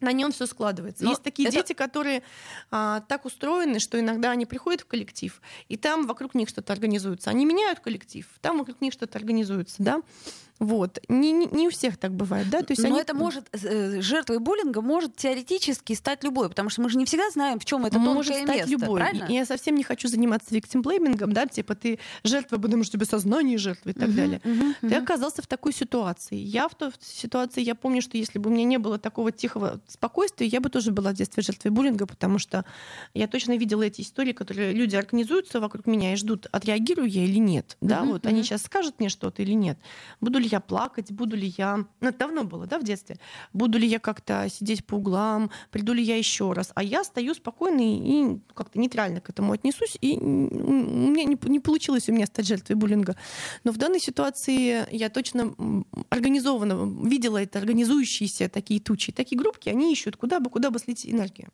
на 0.00 0.12
нем 0.12 0.32
все 0.32 0.46
складывается. 0.46 1.04
Но 1.04 1.10
Есть 1.10 1.22
такие 1.22 1.48
это... 1.48 1.58
дети, 1.58 1.72
которые 1.74 2.22
а, 2.70 3.00
так 3.02 3.26
устроены, 3.26 3.78
что 3.78 4.00
иногда 4.00 4.30
они 4.30 4.46
приходят 4.46 4.80
в 4.80 4.86
коллектив, 4.86 5.40
и 5.68 5.76
там 5.76 6.06
вокруг 6.06 6.34
них 6.34 6.48
что-то 6.48 6.72
организуется. 6.72 7.30
Они 7.30 7.44
меняют 7.44 7.80
коллектив, 7.80 8.26
там 8.40 8.58
вокруг 8.58 8.80
них 8.80 8.92
что-то 8.92 9.18
организуется, 9.18 9.76
да. 9.78 10.00
Вот. 10.60 11.00
Не, 11.08 11.32
не, 11.32 11.46
не 11.46 11.68
у 11.68 11.70
всех 11.70 11.96
так 11.96 12.12
бывает, 12.14 12.50
да? 12.50 12.60
То 12.60 12.72
есть 12.72 12.82
Но 12.82 12.90
они... 12.90 13.00
это 13.00 13.14
может, 13.14 13.48
э, 13.52 14.02
жертвой 14.02 14.40
буллинга 14.40 14.82
может 14.82 15.16
теоретически 15.16 15.94
стать 15.94 16.22
любой, 16.22 16.50
потому 16.50 16.68
что 16.68 16.82
мы 16.82 16.90
же 16.90 16.98
не 16.98 17.06
всегда 17.06 17.30
знаем, 17.30 17.58
в 17.58 17.64
чем 17.64 17.86
это 17.86 17.98
может 17.98 18.34
тонкое 18.34 18.44
стать 18.44 18.68
место, 18.68 18.70
любой. 18.70 19.00
правильно? 19.00 19.24
Я 19.30 19.46
совсем 19.46 19.74
не 19.74 19.82
хочу 19.82 20.08
заниматься 20.08 20.54
виктимблеймингом, 20.54 21.32
да, 21.32 21.46
типа 21.46 21.74
ты 21.74 21.98
жертва, 22.24 22.58
потому 22.58 22.84
что 22.84 22.92
тебе 22.92 23.06
сознание 23.06 23.56
жертвы 23.56 23.92
и 23.92 23.94
так 23.94 24.10
uh-huh, 24.10 24.14
далее. 24.14 24.40
Uh-huh. 24.44 24.74
Ты 24.82 24.94
оказался 24.96 25.40
в 25.40 25.46
такой 25.46 25.72
ситуации. 25.72 26.36
Я 26.36 26.68
в 26.68 26.74
той 26.74 26.90
ситуации, 27.00 27.62
я 27.62 27.74
помню, 27.74 28.02
что 28.02 28.18
если 28.18 28.38
бы 28.38 28.50
у 28.50 28.52
меня 28.52 28.64
не 28.64 28.78
было 28.78 28.98
такого 28.98 29.32
тихого 29.32 29.80
спокойствия, 29.88 30.46
я 30.46 30.60
бы 30.60 30.68
тоже 30.68 30.92
была 30.92 31.12
в 31.12 31.14
детстве 31.14 31.42
жертвой 31.42 31.70
буллинга, 31.70 32.04
потому 32.04 32.38
что 32.38 32.66
я 33.14 33.28
точно 33.28 33.56
видела 33.56 33.82
эти 33.84 34.02
истории, 34.02 34.32
которые 34.32 34.74
люди 34.74 34.94
организуются 34.94 35.58
вокруг 35.58 35.86
меня 35.86 36.12
и 36.12 36.16
ждут, 36.16 36.48
отреагирую 36.52 37.08
я 37.08 37.24
или 37.24 37.38
нет. 37.38 37.78
Да, 37.80 38.00
uh-huh, 38.00 38.08
вот 38.08 38.26
uh-huh. 38.26 38.28
они 38.28 38.42
сейчас 38.42 38.62
скажут 38.62 38.96
мне 38.98 39.08
что-то 39.08 39.40
или 39.40 39.52
нет. 39.52 39.78
Буду 40.20 40.38
ли 40.38 40.49
я 40.50 40.60
плакать, 40.60 41.12
буду 41.12 41.36
ли 41.36 41.54
я... 41.56 41.76
Ну, 42.00 42.08
это 42.08 42.18
давно 42.18 42.44
было, 42.44 42.66
да, 42.66 42.78
в 42.78 42.84
детстве. 42.84 43.16
Буду 43.52 43.78
ли 43.78 43.86
я 43.86 43.98
как-то 43.98 44.48
сидеть 44.50 44.84
по 44.84 44.94
углам, 44.96 45.50
приду 45.70 45.92
ли 45.92 46.02
я 46.02 46.16
еще 46.16 46.52
раз. 46.52 46.72
А 46.74 46.82
я 46.82 47.04
стою 47.04 47.34
спокойно 47.34 47.80
и 47.80 48.38
как-то 48.54 48.78
нейтрально 48.78 49.20
к 49.20 49.30
этому 49.30 49.52
отнесусь. 49.52 49.96
И 50.00 50.16
меня 50.16 51.24
не, 51.24 51.38
не 51.48 51.60
получилось 51.60 52.08
у 52.08 52.12
меня 52.12 52.26
стать 52.26 52.46
жертвой 52.46 52.76
буллинга. 52.76 53.16
Но 53.64 53.72
в 53.72 53.76
данной 53.76 54.00
ситуации 54.00 54.86
я 54.94 55.08
точно 55.08 55.54
организованно 56.08 57.08
видела 57.08 57.42
это, 57.42 57.58
организующиеся 57.58 58.48
такие 58.48 58.80
тучи. 58.80 59.12
Такие 59.12 59.38
группки, 59.38 59.68
они 59.68 59.92
ищут, 59.92 60.16
куда 60.16 60.40
бы, 60.40 60.50
куда 60.50 60.70
бы 60.70 60.78
слить 60.78 61.06
энергию. 61.06 61.48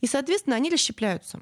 И, 0.00 0.06
соответственно, 0.06 0.56
они 0.56 0.70
расщепляются. 0.70 1.40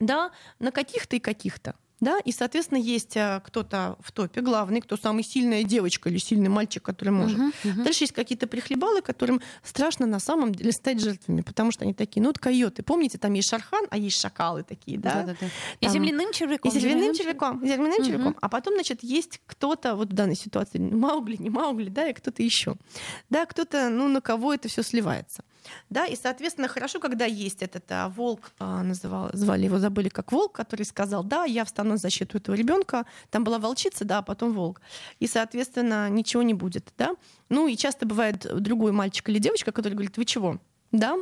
Да, 0.00 0.30
на 0.58 0.70
каких-то 0.70 1.16
и 1.16 1.18
каких-то. 1.18 1.74
Да, 2.00 2.18
и, 2.24 2.30
соответственно, 2.32 2.78
есть 2.78 3.16
а, 3.16 3.40
кто-то 3.40 3.96
в 4.00 4.12
топе 4.12 4.40
главный, 4.40 4.80
кто 4.80 4.96
самый 4.96 5.24
сильная 5.24 5.64
девочка 5.64 6.08
или 6.08 6.18
сильный 6.18 6.48
мальчик, 6.48 6.82
который 6.82 7.10
может. 7.10 7.38
Uh-huh, 7.38 7.52
uh-huh. 7.64 7.84
Дальше 7.84 8.04
есть 8.04 8.12
какие-то 8.12 8.46
прихлебалы, 8.46 9.02
которым 9.02 9.40
страшно 9.64 10.06
на 10.06 10.20
самом 10.20 10.54
деле 10.54 10.70
стать 10.70 11.00
жертвами, 11.00 11.40
потому 11.40 11.72
что 11.72 11.84
они 11.84 11.94
такие, 11.94 12.22
ну 12.22 12.28
вот 12.28 12.38
койоты. 12.38 12.82
Помните, 12.82 13.18
там 13.18 13.32
есть 13.32 13.48
шархан, 13.48 13.86
а 13.90 13.98
есть 13.98 14.20
шакалы 14.20 14.62
такие, 14.62 14.98
да? 14.98 15.22
Да-да-да. 15.22 15.46
И 15.80 15.88
земляным 15.88 16.32
червяком. 16.32 16.70
И 16.70 16.78
земляным 16.78 17.14
червяком. 17.14 17.66
Земляным 17.66 18.00
uh-huh. 18.00 18.06
червяком. 18.06 18.36
А 18.40 18.48
потом, 18.48 18.74
значит, 18.74 19.02
есть 19.02 19.40
кто-то 19.46 19.96
вот 19.96 20.10
в 20.10 20.12
данной 20.12 20.36
ситуации, 20.36 20.78
Маугли, 20.78 21.36
не 21.36 21.50
Маугли, 21.50 21.88
да, 21.88 22.08
и 22.08 22.12
кто-то 22.12 22.42
еще. 22.42 22.76
Да, 23.28 23.44
кто-то, 23.46 23.88
ну, 23.88 24.08
на 24.08 24.20
кого 24.20 24.54
это 24.54 24.68
все 24.68 24.82
сливается. 24.82 25.42
Да, 25.90 26.06
и, 26.06 26.16
соответственно, 26.16 26.68
хорошо, 26.68 27.00
когда 27.00 27.24
есть 27.24 27.62
этот 27.62 27.84
а, 27.90 28.08
волк, 28.08 28.52
а, 28.58 28.82
называл, 28.82 29.30
звали 29.32 29.64
его, 29.64 29.78
забыли, 29.78 30.08
как 30.08 30.32
волк, 30.32 30.52
который 30.52 30.84
сказал, 30.84 31.24
да, 31.24 31.44
я 31.44 31.64
встану 31.64 31.90
на 31.90 31.96
защиту 31.96 32.38
этого 32.38 32.54
ребенка. 32.54 33.06
Там 33.30 33.44
была 33.44 33.58
волчица, 33.58 34.04
да, 34.04 34.18
а 34.18 34.22
потом 34.22 34.52
волк. 34.52 34.80
И, 35.20 35.26
соответственно, 35.26 36.08
ничего 36.10 36.42
не 36.42 36.54
будет, 36.54 36.92
да. 36.98 37.14
Ну 37.48 37.68
и 37.68 37.76
часто 37.76 38.06
бывает 38.06 38.46
другой 38.60 38.92
мальчик 38.92 39.28
или 39.28 39.38
девочка, 39.38 39.72
который 39.72 39.94
говорит, 39.94 40.16
вы 40.16 40.24
чего? 40.24 40.58
да, 40.92 41.16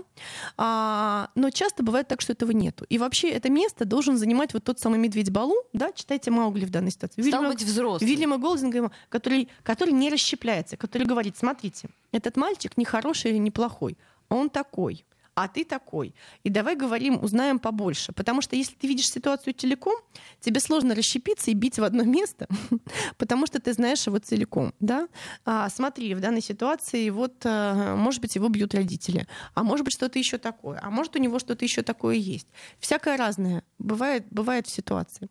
а, 0.56 1.30
но 1.34 1.50
часто 1.50 1.82
бывает 1.82 2.08
так, 2.08 2.20
что 2.20 2.32
этого 2.32 2.52
нету. 2.52 2.84
И 2.88 2.98
вообще 2.98 3.30
это 3.30 3.50
место 3.50 3.84
должен 3.84 4.16
занимать 4.16 4.54
вот 4.54 4.64
тот 4.64 4.78
самый 4.78 4.98
медведь 4.98 5.30
Балу, 5.30 5.56
да, 5.72 5.92
читайте 5.92 6.30
Маугли 6.30 6.64
в 6.64 6.70
данной 6.70 6.90
ситуации. 6.90 7.22
Стал 7.22 7.40
Вильяма, 7.40 7.48
быть 7.48 7.62
взрослый. 7.62 8.08
Вильяма 8.08 8.38
Голдинга, 8.38 8.92
который, 9.08 9.48
который 9.62 9.92
не 9.92 10.10
расщепляется, 10.10 10.76
который 10.76 11.06
говорит, 11.06 11.36
смотрите, 11.36 11.88
этот 12.12 12.36
мальчик 12.36 12.76
не 12.76 12.84
хороший 12.84 13.32
или 13.32 13.38
не 13.38 13.50
плохой, 13.50 13.96
он 14.28 14.50
такой 14.50 15.04
а 15.36 15.48
ты 15.48 15.64
такой. 15.64 16.14
И 16.44 16.50
давай 16.50 16.76
говорим, 16.76 17.22
узнаем 17.22 17.58
побольше. 17.58 18.12
Потому 18.12 18.40
что 18.40 18.56
если 18.56 18.74
ты 18.74 18.88
видишь 18.88 19.10
ситуацию 19.10 19.52
целиком, 19.52 19.94
тебе 20.40 20.60
сложно 20.60 20.94
расщепиться 20.94 21.50
и 21.50 21.54
бить 21.54 21.78
в 21.78 21.84
одно 21.84 22.04
место, 22.04 22.48
потому 23.18 23.46
что 23.46 23.60
ты 23.60 23.74
знаешь 23.74 24.06
его 24.06 24.18
целиком. 24.18 24.72
Да? 24.80 25.08
А, 25.44 25.68
смотри, 25.68 26.14
в 26.14 26.20
данной 26.20 26.40
ситуации 26.40 27.10
вот, 27.10 27.34
а, 27.44 27.96
может 27.96 28.22
быть, 28.22 28.34
его 28.34 28.48
бьют 28.48 28.74
родители, 28.74 29.26
а 29.52 29.62
может 29.62 29.84
быть, 29.84 29.92
что-то 29.92 30.18
еще 30.18 30.38
такое, 30.38 30.80
а 30.82 30.88
может, 30.88 31.14
у 31.16 31.18
него 31.18 31.38
что-то 31.38 31.66
еще 31.66 31.82
такое 31.82 32.16
есть. 32.16 32.48
Всякое 32.78 33.18
разное 33.18 33.62
бывает, 33.78 34.24
бывает 34.30 34.66
в 34.66 34.70
ситуации. 34.70 35.28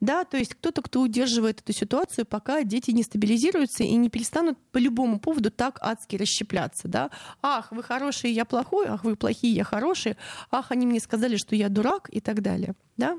Да, 0.00 0.24
то 0.24 0.36
есть 0.36 0.54
кто-то, 0.54 0.82
кто 0.82 1.02
удерживает 1.02 1.60
эту 1.62 1.72
ситуацию, 1.72 2.26
пока 2.26 2.62
дети 2.62 2.92
не 2.92 3.02
стабилизируются 3.02 3.82
и 3.82 3.94
не 3.96 4.08
перестанут 4.08 4.56
по 4.70 4.78
любому 4.78 5.18
поводу 5.18 5.50
так 5.50 5.78
адски 5.80 6.14
расщепляться. 6.14 6.86
Да? 6.86 7.10
Ах, 7.42 7.72
вы 7.72 7.82
хорошие, 7.82 8.32
я 8.32 8.44
плохой, 8.44 8.86
ах, 8.86 9.02
вы 9.02 9.16
плохие, 9.16 9.47
какие 9.48 9.56
я 9.56 9.64
хорошие, 9.64 10.16
ах, 10.50 10.70
они 10.70 10.86
мне 10.86 11.00
сказали, 11.00 11.36
что 11.36 11.56
я 11.56 11.68
дурак 11.68 12.08
и 12.10 12.20
так 12.20 12.42
далее. 12.42 12.74
Да? 12.96 13.18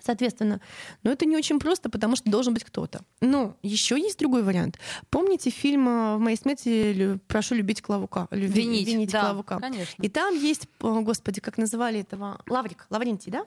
Соответственно, 0.00 0.60
но 1.02 1.10
это 1.10 1.26
не 1.26 1.36
очень 1.36 1.58
просто, 1.58 1.90
потому 1.90 2.14
что 2.14 2.30
должен 2.30 2.54
быть 2.54 2.62
кто-то. 2.62 3.00
Но 3.20 3.56
еще 3.62 3.98
есть 3.98 4.18
другой 4.18 4.42
вариант. 4.44 4.78
Помните 5.10 5.50
фильм 5.50 5.88
э, 5.88 6.16
«В 6.16 6.20
моей 6.20 6.36
смерти 6.36 7.18
прошу 7.26 7.56
любить 7.56 7.82
Клавука»? 7.82 8.28
Люб... 8.30 8.52
Винить, 8.52 8.86
Винить 8.86 9.10
да, 9.10 9.20
Клавука. 9.22 9.58
Конечно. 9.58 10.00
И 10.00 10.08
там 10.08 10.36
есть, 10.36 10.68
господи, 10.80 11.40
как 11.40 11.58
называли 11.58 12.00
этого? 12.00 12.40
Лаврик, 12.48 12.86
Лаврентий, 12.90 13.32
да? 13.32 13.44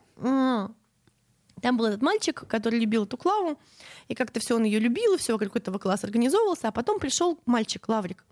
Там 1.61 1.77
был 1.77 1.85
этот 1.85 2.01
мальчик, 2.01 2.43
который 2.47 2.79
любил 2.79 3.03
эту 3.03 3.17
Клаву, 3.17 3.57
и 4.09 4.15
как-то 4.15 4.39
все 4.39 4.55
он 4.55 4.63
ее 4.63 4.79
любил, 4.79 5.17
все 5.17 5.33
вокруг 5.33 5.55
этого 5.55 5.77
класса 5.77 6.07
организовывался, 6.07 6.67
а 6.67 6.71
потом 6.71 6.99
пришел 6.99 7.37
мальчик 7.45 7.87
Лаврик, 7.87 8.25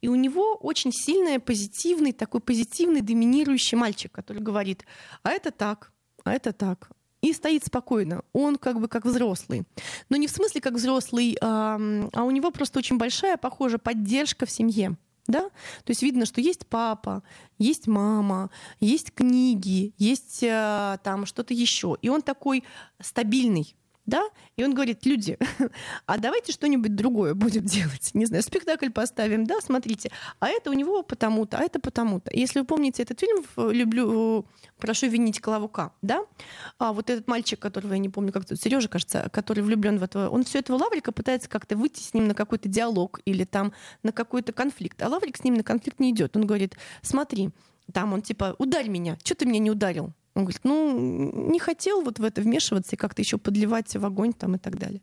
и 0.00 0.08
у 0.08 0.14
него 0.14 0.54
очень 0.54 0.92
сильный, 0.92 1.38
позитивный, 1.38 2.12
такой 2.12 2.40
позитивный, 2.40 3.00
доминирующий 3.00 3.76
мальчик, 3.76 4.12
который 4.12 4.42
говорит, 4.42 4.84
а 5.22 5.30
это 5.30 5.50
так, 5.50 5.92
а 6.24 6.32
это 6.32 6.52
так, 6.52 6.90
и 7.20 7.32
стоит 7.32 7.64
спокойно. 7.64 8.22
Он 8.32 8.56
как 8.56 8.80
бы 8.80 8.88
как 8.88 9.04
взрослый. 9.04 9.64
Но 10.08 10.16
не 10.16 10.28
в 10.28 10.30
смысле 10.30 10.60
как 10.60 10.74
взрослый, 10.74 11.36
а, 11.40 11.78
а 12.12 12.24
у 12.24 12.30
него 12.30 12.50
просто 12.50 12.78
очень 12.78 12.98
большая, 12.98 13.36
похоже, 13.36 13.78
поддержка 13.78 14.46
в 14.46 14.50
семье. 14.50 14.96
Да? 15.26 15.42
То 15.42 15.90
есть 15.90 16.02
видно, 16.02 16.24
что 16.24 16.40
есть 16.40 16.66
папа, 16.66 17.22
есть 17.58 17.86
мама, 17.86 18.50
есть 18.80 19.12
книги, 19.12 19.92
есть 19.98 20.42
а, 20.48 20.98
там 20.98 21.26
что-то 21.26 21.52
еще. 21.54 21.98
И 22.00 22.08
он 22.08 22.22
такой 22.22 22.64
стабильный 23.00 23.74
да, 24.08 24.26
и 24.56 24.64
он 24.64 24.72
говорит, 24.72 25.04
люди, 25.04 25.38
а 26.06 26.16
давайте 26.16 26.50
что-нибудь 26.52 26.96
другое 26.96 27.34
будем 27.34 27.64
делать, 27.64 28.10
не 28.14 28.24
знаю, 28.24 28.42
спектакль 28.42 28.88
поставим, 28.88 29.44
да, 29.44 29.60
смотрите, 29.60 30.10
а 30.40 30.48
это 30.48 30.70
у 30.70 30.72
него 30.72 31.02
потому-то, 31.02 31.58
а 31.58 31.62
это 31.62 31.78
потому-то. 31.78 32.30
Если 32.32 32.60
вы 32.60 32.64
помните 32.64 33.02
этот 33.02 33.20
фильм 33.20 33.44
«Люблю, 33.56 34.46
прошу 34.78 35.08
винить 35.08 35.40
Коловука», 35.40 35.92
да, 36.00 36.24
а 36.78 36.94
вот 36.94 37.10
этот 37.10 37.28
мальчик, 37.28 37.60
которого 37.60 37.92
я 37.92 37.98
не 37.98 38.08
помню, 38.08 38.32
как 38.32 38.48
зовут, 38.48 38.62
Сережа, 38.62 38.88
кажется, 38.88 39.28
который 39.30 39.62
влюблен 39.62 39.98
в 39.98 40.02
этого, 40.02 40.30
он 40.30 40.42
все 40.42 40.60
этого 40.60 40.78
Лаврика 40.78 41.12
пытается 41.12 41.50
как-то 41.50 41.76
выйти 41.76 42.00
с 42.00 42.14
ним 42.14 42.28
на 42.28 42.34
какой-то 42.34 42.66
диалог 42.66 43.20
или 43.26 43.44
там 43.44 43.74
на 44.02 44.12
какой-то 44.12 44.54
конфликт, 44.54 45.02
а 45.02 45.08
Лаврик 45.08 45.36
с 45.36 45.44
ним 45.44 45.52
на 45.52 45.62
конфликт 45.62 46.00
не 46.00 46.12
идет. 46.12 46.34
Он 46.34 46.46
говорит, 46.46 46.76
смотри, 47.02 47.50
там 47.92 48.14
он 48.14 48.22
типа, 48.22 48.56
ударь 48.56 48.88
меня, 48.88 49.18
что 49.22 49.34
ты 49.34 49.44
меня 49.44 49.58
не 49.58 49.70
ударил? 49.70 50.14
Он 50.38 50.44
говорит, 50.44 50.60
ну, 50.62 51.50
не 51.50 51.58
хотел 51.58 52.00
вот 52.02 52.20
в 52.20 52.24
это 52.24 52.40
вмешиваться 52.40 52.94
и 52.94 52.96
как-то 52.96 53.22
еще 53.22 53.38
подливать 53.38 53.96
в 53.96 54.04
огонь 54.04 54.32
там 54.32 54.54
и 54.54 54.58
так 54.58 54.78
далее. 54.78 55.00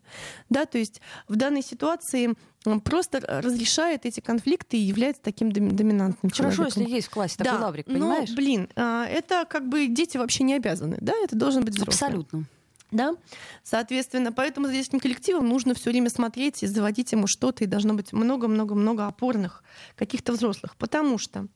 Да, 0.48 0.64
то 0.64 0.78
есть 0.78 1.02
в 1.28 1.36
данной 1.36 1.62
ситуации 1.62 2.34
он 2.64 2.80
просто 2.80 3.20
разрешает 3.20 4.06
эти 4.06 4.20
конфликты 4.20 4.78
и 4.78 4.80
является 4.80 5.20
таким 5.22 5.52
доминантным 5.52 6.30
Хорошо, 6.30 6.56
человеком. 6.56 6.82
если 6.82 6.94
есть 6.94 7.08
в 7.08 7.10
классе 7.10 7.34
такой 7.36 7.52
да, 7.52 7.64
лаврик, 7.66 7.84
понимаешь? 7.84 8.30
Но, 8.30 8.36
блин, 8.36 8.68
а, 8.76 9.04
это 9.06 9.46
как 9.48 9.68
бы 9.68 9.86
дети 9.88 10.16
вообще 10.16 10.42
не 10.42 10.54
обязаны, 10.54 10.96
да, 11.00 11.12
это 11.22 11.36
должен 11.36 11.64
быть 11.64 11.74
взрослый. 11.74 12.08
Абсолютно. 12.08 12.44
Да? 12.92 13.16
Соответственно, 13.64 14.32
поэтому 14.32 14.68
за 14.68 14.74
этим 14.74 15.00
коллективом 15.00 15.48
нужно 15.48 15.74
все 15.74 15.90
время 15.90 16.08
смотреть 16.08 16.62
и 16.62 16.66
заводить 16.66 17.12
ему 17.12 17.26
что-то, 17.26 17.64
и 17.64 17.66
должно 17.66 17.94
быть 17.94 18.12
много-много-много 18.12 19.06
опорных 19.06 19.64
каких-то 19.96 20.32
взрослых. 20.32 20.76
Потому 20.76 21.18
что, 21.18 21.48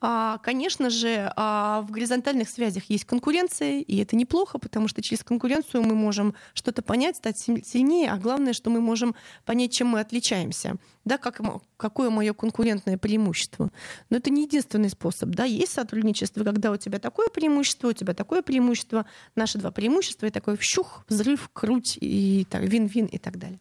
а, 0.00 0.38
конечно 0.38 0.88
же, 0.88 1.32
а, 1.36 1.82
в 1.82 1.90
горизонтальных 1.90 2.48
связях 2.48 2.84
есть 2.90 3.04
конкуренция, 3.04 3.80
и 3.80 3.96
это 3.96 4.14
неплохо, 4.14 4.58
потому 4.58 4.86
что 4.86 5.02
через 5.02 5.24
конкуренцию 5.24 5.82
мы 5.82 5.94
можем 5.94 6.34
что-то 6.54 6.82
понять, 6.82 7.16
стать 7.16 7.38
сильнее, 7.38 8.12
а 8.12 8.16
главное, 8.16 8.52
что 8.52 8.70
мы 8.70 8.80
можем 8.80 9.16
понять, 9.44 9.72
чем 9.72 9.88
мы 9.88 10.00
отличаемся 10.00 10.76
да, 11.08 11.18
как, 11.18 11.40
какое 11.76 12.10
мое 12.10 12.32
конкурентное 12.34 12.98
преимущество. 12.98 13.70
Но 14.10 14.18
это 14.18 14.30
не 14.30 14.44
единственный 14.44 14.90
способ. 14.90 15.30
Да. 15.30 15.44
Есть 15.44 15.72
сотрудничество, 15.72 16.44
когда 16.44 16.70
у 16.70 16.76
тебя 16.76 16.98
такое 16.98 17.28
преимущество, 17.28 17.88
у 17.88 17.92
тебя 17.92 18.14
такое 18.14 18.42
преимущество, 18.42 19.06
наши 19.34 19.58
два 19.58 19.70
преимущества, 19.70 20.26
и 20.26 20.30
такой 20.30 20.56
вщух, 20.56 21.04
взрыв, 21.08 21.50
круть, 21.52 21.98
и 22.00 22.46
так, 22.48 22.62
вин-вин 22.62 23.06
и 23.06 23.18
так 23.18 23.38
далее. 23.38 23.58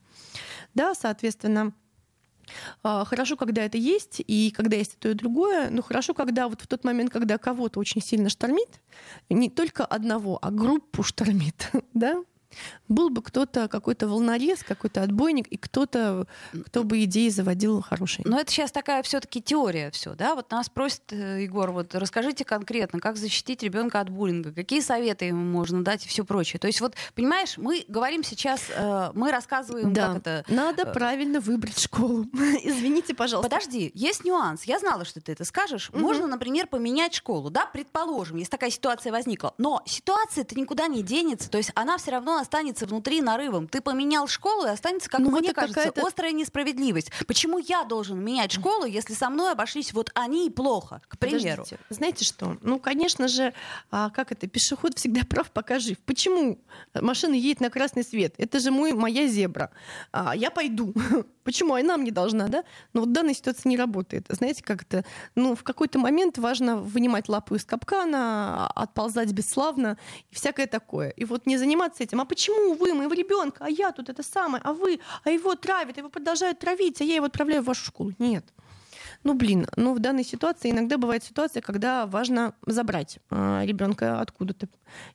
Да, 0.75 0.93
соответственно, 0.93 1.73
а, 2.83 3.05
Хорошо, 3.05 3.35
когда 3.35 3.63
это 3.63 3.77
есть, 3.77 4.21
и 4.25 4.51
когда 4.51 4.77
есть 4.77 4.93
и 4.93 4.97
то, 4.97 5.09
и 5.09 5.13
другое, 5.13 5.69
но 5.69 5.81
хорошо, 5.81 6.13
когда 6.13 6.47
вот 6.47 6.61
в 6.61 6.67
тот 6.67 6.83
момент, 6.83 7.11
когда 7.11 7.37
кого-то 7.37 7.79
очень 7.79 8.01
сильно 8.01 8.29
штормит, 8.29 8.81
не 9.29 9.49
только 9.49 9.85
одного, 9.85 10.39
а 10.41 10.51
группу 10.51 11.03
штормит, 11.03 11.71
да, 11.93 12.23
был 12.87 13.09
бы 13.09 13.21
кто-то, 13.21 13.67
какой-то 13.67 14.07
волнорез, 14.07 14.63
какой-то 14.63 15.03
отбойник, 15.03 15.47
и 15.47 15.57
кто-то, 15.57 16.27
кто 16.65 16.83
бы 16.83 17.03
идеи 17.03 17.29
заводил 17.29 17.81
хорошие. 17.81 18.25
Но 18.27 18.39
это 18.39 18.51
сейчас 18.51 18.71
такая 18.71 19.03
все-таки 19.03 19.41
теория 19.41 19.91
все, 19.91 20.15
да? 20.15 20.35
Вот 20.35 20.51
нас 20.51 20.69
просит 20.69 21.01
э, 21.11 21.43
Егор, 21.43 21.71
вот 21.71 21.95
расскажите 21.95 22.45
конкретно, 22.45 22.99
как 22.99 23.17
защитить 23.17 23.63
ребенка 23.63 23.99
от 23.99 24.09
буллинга, 24.09 24.51
какие 24.51 24.79
советы 24.79 25.25
ему 25.25 25.43
можно 25.43 25.83
дать 25.83 26.05
и 26.05 26.09
все 26.09 26.23
прочее. 26.23 26.59
То 26.59 26.67
есть 26.67 26.81
вот, 26.81 26.95
понимаешь, 27.15 27.57
мы 27.57 27.85
говорим 27.87 28.23
сейчас, 28.23 28.61
э, 28.69 29.11
мы 29.13 29.31
рассказываем, 29.31 29.93
да. 29.93 30.07
как 30.07 30.17
это... 30.17 30.45
Надо 30.47 30.83
э, 30.83 30.93
правильно 30.93 31.39
выбрать 31.39 31.79
школу. 31.79 32.25
Извините, 32.63 33.13
пожалуйста. 33.13 33.49
Подожди, 33.49 33.91
есть 33.93 34.23
нюанс. 34.23 34.63
Я 34.63 34.79
знала, 34.79 35.05
что 35.05 35.21
ты 35.21 35.31
это 35.31 35.45
скажешь. 35.45 35.89
Угу. 35.89 35.99
Можно, 35.99 36.27
например, 36.27 36.67
поменять 36.67 37.13
школу, 37.13 37.49
да, 37.49 37.65
предположим, 37.65 38.37
если 38.37 38.51
такая 38.51 38.69
ситуация 38.69 39.11
возникла. 39.11 39.53
Но 39.57 39.81
ситуация-то 39.85 40.55
никуда 40.59 40.87
не 40.87 41.03
денется, 41.03 41.49
то 41.49 41.57
есть 41.57 41.71
она 41.75 41.97
все 41.97 42.11
равно 42.11 42.37
останется 42.47 42.85
внутри 42.85 43.21
нарывом. 43.21 43.67
Ты 43.67 43.81
поменял 43.81 44.27
школу, 44.27 44.65
и 44.65 44.69
останется, 44.69 45.09
как 45.09 45.19
ну, 45.19 45.31
мне 45.31 45.53
кажется, 45.53 45.91
острая 45.97 46.31
несправедливость. 46.31 47.11
Почему 47.27 47.57
я 47.57 47.83
должен 47.83 48.23
менять 48.23 48.53
школу, 48.53 48.85
если 48.85 49.13
со 49.13 49.29
мной 49.29 49.51
обошлись 49.51 49.91
вот 49.91 50.11
они 50.15 50.47
и 50.47 50.49
плохо, 50.49 51.01
к 51.09 51.19
примеру? 51.19 51.63
Подождите. 51.63 51.79
Знаете 51.89 52.25
что? 52.25 52.57
Ну, 52.61 52.79
конечно 52.79 53.27
же, 53.27 53.53
а, 53.91 54.09
как 54.09 54.31
это, 54.31 54.47
пешеход 54.47 54.97
всегда 54.97 55.21
прав, 55.29 55.51
пока 55.51 55.79
жив. 55.79 55.97
Почему 56.05 56.57
машина 56.93 57.33
едет 57.33 57.59
на 57.59 57.69
красный 57.69 58.03
свет? 58.03 58.33
Это 58.37 58.59
же 58.59 58.71
мой, 58.71 58.93
моя 58.93 59.27
зебра. 59.27 59.71
А, 60.13 60.33
я 60.35 60.49
пойду. 60.49 60.93
Почему 61.47 61.75
она 61.75 61.95
мне 61.95 62.11
должна, 62.11 62.49
да? 62.49 62.65
Но 62.91 62.99
вот 62.99 63.09
в 63.09 63.13
данной 63.13 63.33
ситуации 63.33 63.69
не 63.69 63.77
работает. 63.77 64.25
Знаете, 64.27 64.61
как 64.61 64.81
это? 64.81 65.05
Ну, 65.33 65.55
в 65.55 65.63
какой-то 65.63 65.97
момент 65.97 66.37
важно 66.37 66.75
вынимать 66.75 67.29
лапу 67.29 67.55
из 67.55 67.63
капкана, 67.63 68.67
отползать 68.75 69.31
бесславно 69.31 69.97
и 70.29 70.35
всякое 70.35 70.67
такое. 70.67 71.11
И 71.11 71.23
вот 71.23 71.45
не 71.45 71.55
заниматься 71.57 72.03
этим. 72.03 72.19
А 72.19 72.25
почему 72.25 72.73
вы, 72.73 72.93
моего 72.93 73.13
ребенка, 73.13 73.63
а 73.63 73.69
я 73.69 73.93
тут 73.93 74.09
это 74.09 74.23
самое, 74.23 74.61
а 74.65 74.73
вы, 74.73 74.99
а 75.23 75.29
его 75.29 75.55
травят, 75.55 75.95
его 75.95 76.09
продолжают 76.09 76.59
травить, 76.59 76.99
а 76.99 77.05
я 77.05 77.15
его 77.15 77.27
отправляю 77.27 77.61
в 77.61 77.67
вашу 77.67 77.85
школу? 77.85 78.11
Нет. 78.19 78.43
Ну, 79.23 79.33
блин, 79.33 79.67
ну 79.77 79.93
в 79.93 79.99
данной 79.99 80.25
ситуации 80.25 80.71
иногда 80.71 80.97
бывает 80.97 81.23
ситуация, 81.23 81.61
когда 81.61 82.07
важно 82.07 82.55
забрать 82.65 83.19
э, 83.29 83.61
ребенка 83.63 84.19
откуда-то 84.19 84.67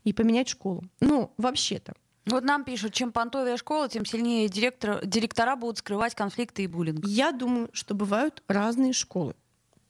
и 0.05 0.15
поменять 0.15 0.49
школу. 0.49 0.83
Ну, 1.01 1.35
вообще-то. 1.37 1.93
Вот 2.27 2.45
нам 2.45 2.65
пишут, 2.65 2.93
чем 2.95 3.11
понтовая 3.11 3.57
школа, 3.57 3.89
тем 3.89 4.05
сильнее 4.05 4.49
директор, 4.49 5.05
директора 5.05 5.57
будут 5.57 5.79
скрывать 5.79 6.15
конфликты 6.15 6.63
и 6.63 6.67
буллинг. 6.67 7.05
Я 7.07 7.33
думаю, 7.33 7.69
что 7.73 7.95
бывают 7.95 8.43
разные 8.47 8.93
школы 8.93 9.35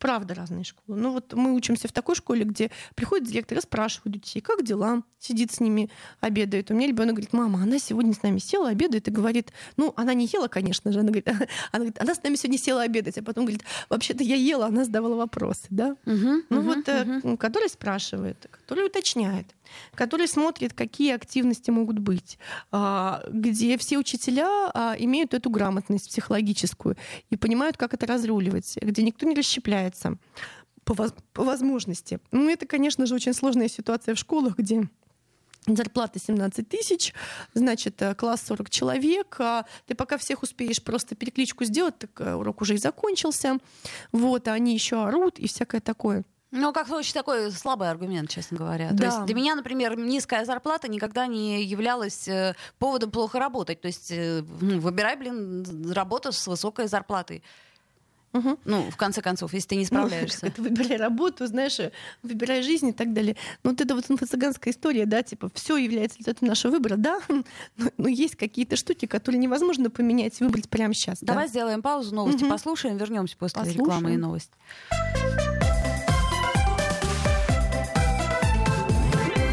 правда 0.03 0.35
разные 0.35 0.65
школы. 0.65 0.99
Ну 0.99 1.13
вот 1.13 1.33
мы 1.33 1.55
учимся 1.55 1.87
в 1.87 1.93
такой 1.93 2.17
школе, 2.17 2.43
где 2.43 2.73
приходит 2.97 3.29
директор 3.29 3.57
и 3.57 3.61
спрашивает 3.61 4.15
детей, 4.15 4.41
как 4.41 4.65
дела, 4.65 5.05
сидит 5.21 5.53
с 5.53 5.61
ними, 5.61 5.91
обедает. 6.21 6.73
У 6.73 6.75
меня 6.75 6.89
ребенок 6.89 7.15
говорит, 7.15 7.33
мама, 7.33 7.63
она 7.63 7.79
сегодня 7.79 8.13
с 8.13 8.21
нами 8.25 8.39
села, 8.39 8.71
обедает, 8.71 9.07
и 9.07 9.13
говорит, 9.13 9.53
ну, 9.77 9.95
она 9.97 10.13
не 10.13 10.27
ела, 10.27 10.49
конечно 10.49 10.91
же, 10.91 10.99
она 10.99 11.11
говорит, 11.11 11.29
она, 11.29 11.47
говорит, 11.73 12.01
она 12.01 12.17
с 12.17 12.23
нами 12.25 12.35
сегодня 12.35 12.59
села 12.59 12.83
обедать, 12.83 13.17
а 13.17 13.23
потом 13.23 13.45
говорит, 13.45 13.63
вообще-то 13.89 14.25
я 14.25 14.35
ела, 14.35 14.67
она 14.67 14.85
задавала 14.85 15.15
вопросы, 15.15 15.67
да? 15.71 15.97
Угу, 16.05 16.43
ну 16.51 16.59
угу, 16.59 16.63
вот, 16.63 16.89
угу. 16.89 17.37
который 17.37 17.69
спрашивает, 17.69 18.49
который 18.51 18.87
уточняет 18.87 19.55
который 19.95 20.29
смотрит, 20.29 20.73
какие 20.73 21.15
активности 21.15 21.71
могут 21.71 21.99
быть, 21.99 22.39
а, 22.71 23.23
где 23.29 23.77
все 23.79 23.99
учителя 23.99 24.71
а, 24.75 24.95
имеют 24.99 25.35
эту 25.35 25.51
грамотность 25.51 26.09
психологическую 26.09 26.97
и 27.31 27.37
понимают, 27.37 27.77
как 27.77 27.95
это 27.95 28.07
разруливать, 28.07 28.79
где 28.81 29.03
никто 29.03 29.27
не 29.27 29.35
расщепляется 29.93 30.19
по, 30.85 30.95
по 31.33 31.45
возможности. 31.45 32.19
Ну, 32.33 32.51
это, 32.51 32.67
конечно 32.67 33.07
же, 33.07 33.15
очень 33.15 33.35
сложная 33.35 33.69
ситуация 33.69 34.15
в 34.15 34.19
школах, 34.19 34.57
где 34.57 34.89
Зарплата 35.65 36.19
17 36.19 36.69
тысяч, 36.69 37.15
значит, 37.55 38.03
э, 38.03 38.17
класс 38.17 38.43
40 38.49 38.69
человек. 38.69 39.37
А 39.39 39.65
ты 39.87 39.95
пока 39.95 40.19
всех 40.19 40.43
успеешь 40.43 40.83
просто 40.83 41.15
перекличку 41.15 41.65
сделать, 41.65 41.97
так 41.99 42.21
э, 42.21 42.35
урок 42.35 42.63
уже 42.63 42.75
и 42.75 42.79
закончился. 42.79 43.59
Вот, 44.11 44.49
а 44.49 44.55
они 44.55 44.75
еще 44.75 45.05
орут 45.05 45.39
и 45.39 45.47
всякое 45.47 45.81
такое. 45.81 46.25
Ну, 46.51 46.73
как-то 46.73 46.97
очень 46.97 47.15
такой 47.15 47.53
слабый 47.53 47.89
аргумент, 47.89 48.29
честно 48.29 48.59
говоря. 48.59 48.91
Да. 48.91 48.97
То 48.97 49.05
есть 49.05 49.27
для 49.27 49.35
меня, 49.37 49.55
например, 49.55 49.97
низкая 49.97 50.45
зарплата 50.45 50.89
никогда 50.89 51.29
не 51.29 51.63
являлась 51.63 52.27
э, 52.27 52.57
поводом 52.81 53.13
плохо 53.13 53.39
работать. 53.39 53.81
То 53.81 53.87
есть 53.87 54.13
ну, 54.13 54.81
выбирай, 54.81 55.15
блин, 55.15 55.93
работу 55.93 56.33
с 56.33 56.45
высокой 56.49 56.89
зарплатой. 56.89 57.45
Угу. 58.33 58.59
Ну, 58.65 58.91
в 58.91 58.97
конце 58.97 59.21
концов, 59.21 59.53
если 59.53 59.69
ты 59.69 59.77
не 59.77 59.83
ну, 59.83 59.87
справляешься. 59.87 60.53
Ну, 60.57 60.65
выбирай 60.65 60.97
работу, 60.97 61.47
знаешь, 61.47 61.79
выбирай 62.23 62.63
жизнь 62.63 62.89
и 62.89 62.93
так 62.93 63.13
далее. 63.13 63.37
Но 63.63 63.71
вот 63.71 63.81
это 63.81 63.95
вот 63.95 64.09
инфо-цыганская 64.09 64.73
история, 64.73 65.07
да, 65.07 65.23
типа, 65.23 65.51
все 65.55 65.77
является 65.77 66.19
результатом 66.19 66.49
нашего 66.49 66.73
выбора, 66.73 66.97
да, 66.97 67.21
но, 67.29 67.45
но 67.97 68.09
есть 68.09 68.37
какие-то 68.37 68.77
штуки, 68.77 69.07
которые 69.07 69.39
невозможно 69.39 69.91
поменять 69.91 70.41
и 70.41 70.45
выбрать 70.45 70.69
прямо 70.69 70.95
сейчас. 70.95 71.19
Давай 71.21 71.45
да. 71.45 71.49
сделаем 71.49 71.83
паузу, 71.83 72.15
новости 72.15 72.43
угу. 72.43 72.51
послушаем, 72.51 72.97
вернемся 72.97 73.37
после 73.37 73.61
послушаем. 73.61 73.85
рекламы 73.85 74.15
и 74.15 74.17
новости. 74.17 74.53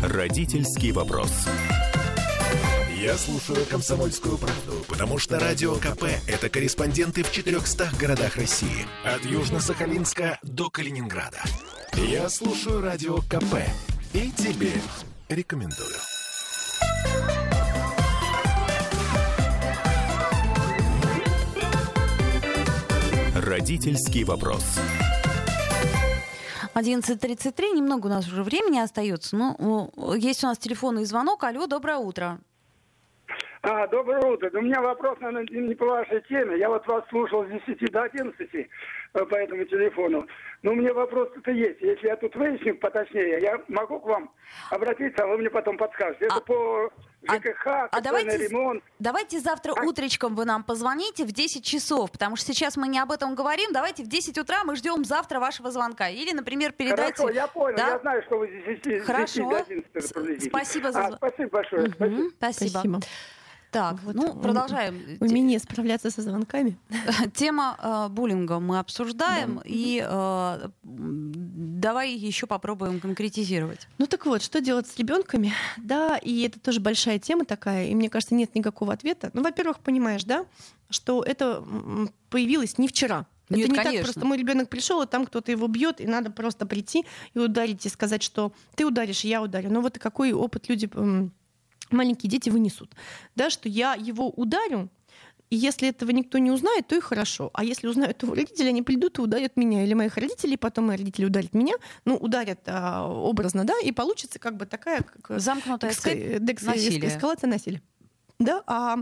Родительский 0.01 0.91
вопрос. 0.91 1.47
Я 3.01 3.17
слушаю 3.17 3.65
«Комсомольскую 3.65 4.37
правду», 4.37 4.83
потому 4.89 5.19
что 5.19 5.39
«Радио 5.39 5.75
КП»— 5.75 6.03
это 6.27 6.49
корреспонденты 6.49 7.23
в 7.23 7.31
400 7.31 7.91
городах 7.97 8.35
России. 8.35 8.85
От 9.05 9.21
Южно-Сахалинска 9.21 10.37
до 10.43 10.69
Калининграда. 10.69 11.41
Я 11.93 12.27
слушаю 12.27 12.81
«Радио 12.81 13.19
КП» 13.19 13.63
и 14.11 14.29
тебе 14.31 14.73
рекомендую. 15.29 15.95
Родительский 23.33 24.25
вопрос. 24.25 24.77
11.33, 26.75 27.75
немного 27.75 28.07
у 28.07 28.09
нас 28.09 28.27
уже 28.27 28.43
времени 28.43 28.79
остается. 28.79 29.37
Но 29.37 29.89
есть 30.17 30.43
у 30.43 30.47
нас 30.47 30.57
телефонный 30.57 31.05
звонок. 31.05 31.45
Алло, 31.45 31.65
доброе 31.65 31.97
утро. 31.97 32.41
А, 33.61 33.87
доброе 33.87 34.21
утро. 34.21 34.49
У 34.53 34.61
меня 34.61 34.81
вопрос, 34.81 35.19
наверное, 35.19 35.45
не 35.49 35.75
по 35.75 35.85
вашей 35.85 36.21
теме. 36.21 36.57
Я 36.57 36.69
вот 36.69 36.87
вас 36.87 37.03
слушал 37.09 37.45
с 37.45 37.49
10 37.49 37.91
до 37.91 38.03
11 38.03 38.55
э, 38.55 38.67
по 39.13 39.35
этому 39.35 39.65
телефону. 39.65 40.27
Но 40.61 40.71
у 40.71 40.75
меня 40.75 40.93
вопрос-то 40.93 41.51
есть. 41.51 41.81
Если 41.81 42.07
я 42.07 42.15
тут 42.17 42.35
выясню 42.35 42.77
поточнее, 42.77 43.39
я 43.41 43.61
могу 43.67 43.99
к 43.99 44.05
вам 44.05 44.31
обратиться, 44.69 45.23
а 45.23 45.27
вы 45.27 45.37
мне 45.37 45.49
потом 45.49 45.77
подскажете. 45.77 46.25
Это 46.25 46.35
а, 46.35 46.41
по 46.41 46.91
ЖКХ, 47.23 47.67
а, 47.67 47.87
а 47.91 48.01
давайте, 48.01 48.37
ремонт. 48.37 48.83
Давайте 48.99 49.39
завтра 49.39 49.73
а... 49.75 49.83
утречком 49.83 50.35
вы 50.35 50.45
нам 50.45 50.63
позвоните 50.63 51.25
в 51.25 51.31
10 51.31 51.63
часов, 51.63 52.11
потому 52.11 52.35
что 52.35 52.53
сейчас 52.53 52.77
мы 52.77 52.87
не 52.87 52.99
об 52.99 53.11
этом 53.11 53.35
говорим. 53.35 53.71
Давайте 53.71 54.03
в 54.03 54.07
10 54.07 54.37
утра 54.37 54.63
мы 54.63 54.75
ждем 54.75 55.05
завтра 55.05 55.39
вашего 55.39 55.71
звонка. 55.71 56.09
Или, 56.09 56.33
например, 56.33 56.73
передайте... 56.73 57.17
Хорошо, 57.17 57.33
я 57.33 57.47
понял. 57.47 57.77
Да? 57.77 57.87
Я 57.89 57.99
знаю, 57.99 58.23
что 58.23 58.37
вы 58.37 58.47
здесь 58.47 58.81
10, 58.81 59.05
Хорошо. 59.05 59.49
10 59.49 59.93
до 59.93 60.19
11 60.19 60.43
Спасибо 60.43 60.91
за... 60.91 61.07
А, 61.07 61.11
спасибо 61.13 61.49
большое. 61.49 61.83
Угу. 61.87 62.29
Спасибо. 62.37 62.69
спасибо. 62.69 62.99
Так, 63.71 64.01
вот, 64.03 64.15
ну, 64.15 64.33
продолжаем. 64.33 65.17
Умение 65.19 65.59
справляться 65.59 66.09
со 66.09 66.21
звонками. 66.21 66.77
Тема 67.35 67.77
э, 67.81 68.07
буллинга 68.09 68.59
мы 68.59 68.79
обсуждаем, 68.79 69.57
да. 69.57 69.61
и 69.65 70.03
э, 70.03 70.69
давай 70.83 72.13
еще 72.13 72.47
попробуем 72.47 72.99
конкретизировать. 72.99 73.87
Ну 73.99 74.07
так 74.07 74.25
вот, 74.25 74.41
что 74.41 74.59
делать 74.59 74.87
с 74.87 74.97
ребенками? 74.97 75.53
Да, 75.77 76.17
и 76.17 76.41
это 76.47 76.59
тоже 76.59 76.79
большая 76.79 77.19
тема 77.19 77.45
такая, 77.45 77.87
и 77.87 77.95
мне 77.95 78.09
кажется, 78.09 78.33
нет 78.33 78.55
никакого 78.55 78.93
ответа. 78.93 79.29
Ну, 79.33 79.43
во-первых, 79.43 79.79
понимаешь, 79.79 80.23
да, 80.23 80.45
что 80.89 81.21
это 81.21 81.63
появилось 82.29 82.79
не 82.79 82.87
вчера. 82.87 83.27
Нет, 83.49 83.61
это 83.61 83.71
не 83.71 83.77
конечно. 83.77 83.97
так 83.97 84.03
просто. 84.05 84.25
Мой 84.25 84.37
ребенок 84.37 84.69
пришел, 84.69 85.01
и 85.01 85.07
там 85.07 85.25
кто-то 85.25 85.51
его 85.51 85.67
бьет, 85.67 86.01
и 86.01 86.07
надо 86.07 86.31
просто 86.31 86.65
прийти 86.65 87.05
и 87.33 87.39
ударить, 87.39 87.85
и 87.85 87.89
сказать, 87.89 88.21
что 88.21 88.51
ты 88.75 88.85
ударишь, 88.85 89.21
я 89.21 89.41
ударю. 89.41 89.71
Ну 89.71 89.81
вот 89.81 89.97
какой 89.97 90.33
опыт 90.33 90.69
люди 90.69 90.89
маленькие 91.91 92.29
дети 92.29 92.49
вынесут, 92.49 92.95
да, 93.35 93.49
что 93.49 93.69
я 93.69 93.93
его 93.95 94.29
ударю, 94.29 94.89
и 95.49 95.55
если 95.55 95.89
этого 95.89 96.11
никто 96.11 96.37
не 96.37 96.51
узнает, 96.51 96.87
то 96.87 96.95
и 96.95 96.99
хорошо. 96.99 97.49
А 97.53 97.63
если 97.63 97.87
узнают 97.87 98.21
его 98.21 98.35
родители, 98.35 98.67
они 98.67 98.83
придут 98.83 99.17
и 99.17 99.21
ударят 99.21 99.57
меня. 99.57 99.83
Или 99.83 99.95
моих 99.95 100.15
родителей, 100.15 100.57
потом 100.57 100.87
мои 100.87 100.97
родители 100.97 101.25
ударят 101.25 101.53
меня. 101.55 101.73
Ну, 102.05 102.15
ударят 102.15 102.59
а, 102.67 103.07
образно, 103.07 103.65
да, 103.65 103.73
и 103.83 103.91
получится 103.91 104.37
как 104.37 104.57
бы 104.57 104.67
такая... 104.67 105.01
Как, 105.01 105.39
Замкнутая 105.39 105.91
эска... 105.91 106.13
декс... 106.39 106.63
насилие. 106.63 107.07
эскалация 107.09 107.49
насилия. 107.49 107.81
Да, 108.37 108.63
а 108.67 108.97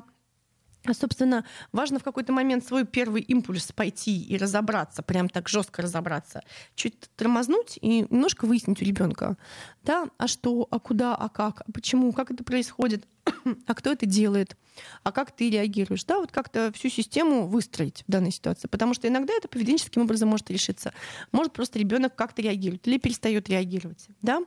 Собственно, 0.94 1.46
важно 1.72 2.00
в 2.00 2.04
какой-то 2.04 2.34
момент 2.34 2.66
свой 2.66 2.86
первый 2.86 3.22
импульс 3.22 3.72
пойти 3.72 4.22
и 4.22 4.38
разобраться, 4.38 5.04
прям 5.04 5.30
так 5.30 5.50
жестко 5.50 5.82
разобраться, 5.82 6.42
чуть 6.76 7.10
тормознуть 7.16 7.78
и 7.82 8.08
немножко 8.10 8.46
выяснить 8.46 8.82
у 8.82 8.86
ребенка, 8.86 9.38
да, 9.84 10.08
а 10.18 10.28
что, 10.28 10.68
а 10.72 10.80
куда, 10.80 11.16
а 11.16 11.30
как, 11.30 11.62
а 11.62 11.72
почему, 11.72 12.12
как 12.14 12.32
это 12.32 12.44
происходит, 12.44 13.06
а 13.66 13.76
кто 13.76 13.92
это 13.92 14.06
делает, 14.06 14.58
а 15.04 15.12
как 15.12 15.32
ты 15.32 15.50
реагируешь, 15.50 16.04
да, 16.04 16.20
вот 16.20 16.32
как-то 16.32 16.72
всю 16.74 16.90
систему 16.90 17.48
выстроить 17.48 18.04
в 18.08 18.12
данной 18.12 18.32
ситуации, 18.32 18.68
потому 18.68 18.94
что 18.94 19.08
иногда 19.08 19.34
это 19.34 19.48
поведенческим 19.48 20.04
образом 20.04 20.30
может 20.30 20.50
решиться, 20.52 20.94
может 21.32 21.54
просто 21.54 21.80
ребенок 21.80 22.16
как-то 22.16 22.42
реагирует 22.42 22.88
или 22.88 22.98
перестает 22.98 23.50
реагировать, 23.50 24.08
да, 24.22 24.42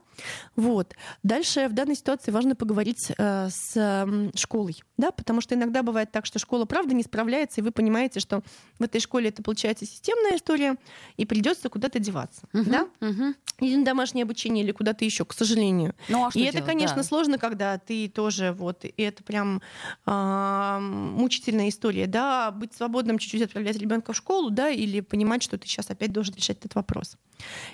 вот. 0.56 0.94
Дальше 1.22 1.68
в 1.68 1.72
данной 1.72 1.96
ситуации 1.96 2.30
важно 2.30 2.54
поговорить 2.54 3.12
э, 3.16 3.48
с 3.50 3.76
э, 3.76 4.30
школой, 4.34 4.82
да, 4.96 5.10
потому 5.10 5.40
что 5.40 5.54
иногда 5.54 5.82
бывает 5.82 6.10
так, 6.12 6.26
что 6.26 6.38
школа 6.38 6.64
правда 6.64 6.94
не 6.94 7.02
справляется, 7.02 7.60
и 7.60 7.64
вы 7.64 7.72
понимаете, 7.72 8.20
что 8.20 8.42
в 8.78 8.82
этой 8.82 9.00
школе 9.00 9.28
это 9.28 9.42
получается 9.42 9.86
системная 9.86 10.36
история, 10.36 10.76
и 11.16 11.24
придется 11.24 11.68
куда-то 11.68 11.98
деваться, 11.98 12.42
uh-huh, 12.52 12.70
да, 12.70 12.88
uh-huh. 13.00 13.34
или 13.60 13.76
на 13.76 13.84
домашнее 13.84 14.22
обучение, 14.24 14.64
или 14.64 14.72
куда-то 14.72 15.04
еще, 15.04 15.24
к 15.24 15.32
сожалению. 15.32 15.94
Ну, 16.08 16.26
а 16.26 16.30
что 16.30 16.38
и 16.38 16.42
делать? 16.42 16.56
это, 16.56 16.66
конечно, 16.66 16.96
да. 16.96 17.02
сложно, 17.02 17.38
когда 17.38 17.78
ты 17.78 18.08
тоже 18.08 18.52
вот, 18.52 18.69
и 18.84 19.02
это 19.02 19.22
прям 19.22 19.60
э, 20.06 20.78
мучительная 20.80 21.68
история, 21.68 22.06
да, 22.06 22.50
быть 22.50 22.74
свободным 22.74 23.18
чуть-чуть 23.18 23.42
отправлять 23.42 23.76
ребенка 23.76 24.12
в 24.12 24.16
школу, 24.16 24.50
да, 24.50 24.68
или 24.70 25.00
понимать, 25.00 25.42
что 25.42 25.58
ты 25.58 25.66
сейчас 25.66 25.90
опять 25.90 26.12
должен 26.12 26.34
решать 26.34 26.58
этот 26.58 26.74
вопрос. 26.74 27.16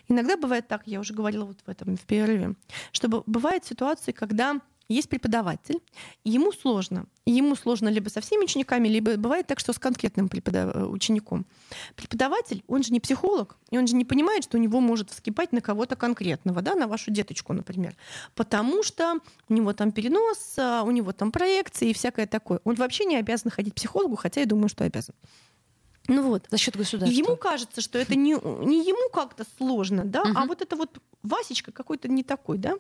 Иногда 0.09 0.37
бывает 0.37 0.69
так, 0.69 0.83
я 0.87 1.01
уже 1.01 1.15
говорила 1.15 1.45
вот 1.45 1.59
в 1.65 1.69
этом 1.69 1.97
в 1.97 2.03
перерыве, 2.03 2.55
что 2.93 3.25
бывают 3.27 3.65
ситуации, 3.65 4.13
когда 4.13 4.61
есть 4.89 5.09
преподаватель, 5.09 5.81
ему 6.25 6.53
сложно. 6.53 7.07
Ему 7.27 7.57
сложно 7.57 7.89
либо 7.89 8.09
со 8.09 8.21
всеми 8.21 8.45
учениками, 8.45 8.89
либо 8.89 9.17
бывает 9.17 9.47
так, 9.47 9.59
что 9.59 9.73
с 9.73 9.79
конкретным 9.79 10.29
преподав... 10.29 10.75
Э, 10.75 10.85
учеником. 10.85 11.45
Преподаватель, 11.97 12.63
он 12.69 12.83
же 12.83 12.93
не 12.93 13.01
психолог, 13.01 13.57
и 13.71 13.79
он 13.79 13.87
же 13.87 13.97
не 13.97 14.05
понимает, 14.05 14.45
что 14.45 14.59
у 14.59 14.61
него 14.61 14.81
может 14.81 15.11
вскипать 15.11 15.53
на 15.53 15.61
кого-то 15.61 15.97
конкретного, 15.97 16.63
да, 16.63 16.75
на 16.75 16.87
вашу 16.87 17.11
деточку, 17.11 17.53
например. 17.53 17.97
Потому 18.35 18.83
что 18.83 19.17
у 19.49 19.55
него 19.55 19.73
там 19.73 19.91
перенос, 19.91 20.55
а, 20.59 20.83
у 20.83 20.91
него 20.91 21.13
там 21.13 21.33
проекции 21.33 21.91
и 21.91 21.95
всякое 21.95 22.27
такое. 22.27 22.61
Он 22.65 22.75
вообще 22.77 23.05
не 23.05 23.17
обязан 23.17 23.51
ходить 23.51 23.73
к 23.73 23.77
психологу, 23.77 24.17
хотя 24.17 24.41
я 24.41 24.47
думаю, 24.47 24.69
что 24.69 24.85
обязан. 24.85 25.15
Ну 26.09 26.23
вот. 26.23 26.47
За 26.51 26.59
счет 26.59 26.77
государства. 26.77 27.17
Ему 27.17 27.37
кажется, 27.37 27.81
что 27.81 27.99
это 27.99 28.15
не, 28.15 28.33
не 28.33 28.87
ему 28.87 29.11
как-то 29.11 29.45
сложно, 29.59 30.05
да, 30.05 30.23
угу. 30.23 30.33
а 30.35 30.47
вот 30.47 30.63
это 30.63 30.77
вот 30.77 30.99
Васечка 31.27 31.73
какой-то 31.73 32.09
не 32.09 32.23
такой, 32.23 32.59
да? 32.59 32.75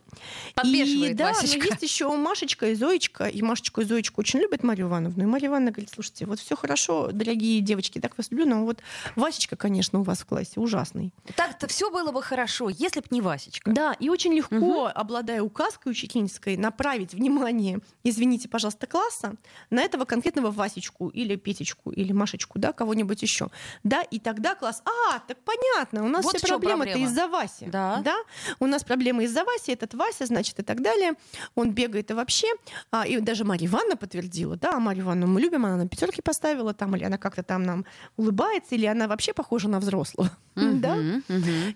Подбешивает 0.54 1.12
и, 1.12 1.14
да, 1.14 1.32
Васечка. 1.32 1.58
но 1.58 1.64
есть 1.64 1.82
еще 1.82 2.14
Машечка 2.16 2.70
и 2.70 2.74
Зоечка, 2.74 3.26
и 3.26 3.42
Машечку 3.42 3.80
и 3.80 3.84
Зоечку 3.84 4.20
очень 4.20 4.40
любят 4.40 4.62
Марию 4.62 4.86
Ивановну. 4.86 5.24
И 5.24 5.26
Мария 5.26 5.48
Ивановна 5.48 5.72
говорит, 5.72 5.90
слушайте, 5.92 6.26
вот 6.26 6.38
все 6.38 6.56
хорошо, 6.56 7.10
дорогие 7.12 7.60
девочки, 7.60 8.00
так 8.00 8.16
вас 8.16 8.30
люблю, 8.30 8.46
но 8.46 8.64
вот 8.64 8.80
Васечка, 9.16 9.56
конечно, 9.56 10.00
у 10.00 10.02
вас 10.02 10.20
в 10.20 10.26
классе 10.26 10.60
ужасный. 10.60 11.12
Так-то 11.34 11.66
все 11.66 11.90
было 11.90 12.12
бы 12.12 12.22
хорошо, 12.22 12.68
если 12.68 13.00
б 13.00 13.06
не 13.10 13.20
Васечка. 13.20 13.70
Да, 13.70 13.94
и 13.94 14.08
очень 14.08 14.32
легко, 14.32 14.56
угу. 14.56 14.90
обладая 14.94 15.42
указкой 15.42 15.90
учительницей, 15.90 16.56
направить 16.56 17.14
внимание, 17.14 17.80
извините, 18.04 18.48
пожалуйста, 18.48 18.86
класса 18.86 19.34
на 19.70 19.82
этого 19.82 20.04
конкретного 20.04 20.50
Васечку 20.50 21.08
или 21.08 21.36
Петечку 21.36 21.90
или 21.90 22.12
Машечку, 22.12 22.58
да, 22.58 22.72
кого-нибудь 22.72 23.15
еще. 23.22 23.48
Да, 23.84 24.02
и 24.02 24.18
тогда 24.18 24.54
класс, 24.54 24.82
а, 24.84 25.18
так 25.20 25.38
понятно, 25.44 26.04
у 26.04 26.08
нас 26.08 26.24
вот 26.24 26.36
все 26.36 26.46
проблемы-то 26.46 26.98
из-за 26.98 27.28
Васи. 27.28 27.66
Да. 27.66 28.00
да 28.04 28.16
у 28.60 28.66
нас 28.66 28.84
проблемы 28.84 29.24
из-за 29.24 29.44
Васи, 29.44 29.72
этот 29.72 29.94
Вася, 29.94 30.26
значит, 30.26 30.58
и 30.58 30.62
так 30.62 30.82
далее. 30.82 31.12
Он 31.54 31.72
бегает 31.72 32.10
и 32.10 32.14
вообще. 32.14 32.48
А, 32.90 33.06
и 33.06 33.20
даже 33.20 33.44
Марья 33.44 33.66
Ивановна 33.66 33.96
подтвердила, 33.96 34.56
да, 34.56 34.78
Марью 34.78 35.04
Ивановну 35.04 35.34
мы 35.34 35.40
любим, 35.40 35.66
она 35.66 35.76
на 35.76 35.88
пятерки 35.88 36.22
поставила 36.22 36.74
там, 36.74 36.96
или 36.96 37.04
она 37.04 37.18
как-то 37.18 37.42
там 37.42 37.62
нам 37.62 37.84
улыбается, 38.16 38.74
или 38.74 38.86
она 38.86 39.08
вообще 39.08 39.32
похожа 39.32 39.68
на 39.68 39.80
взрослую. 39.80 40.30
да? 40.54 40.96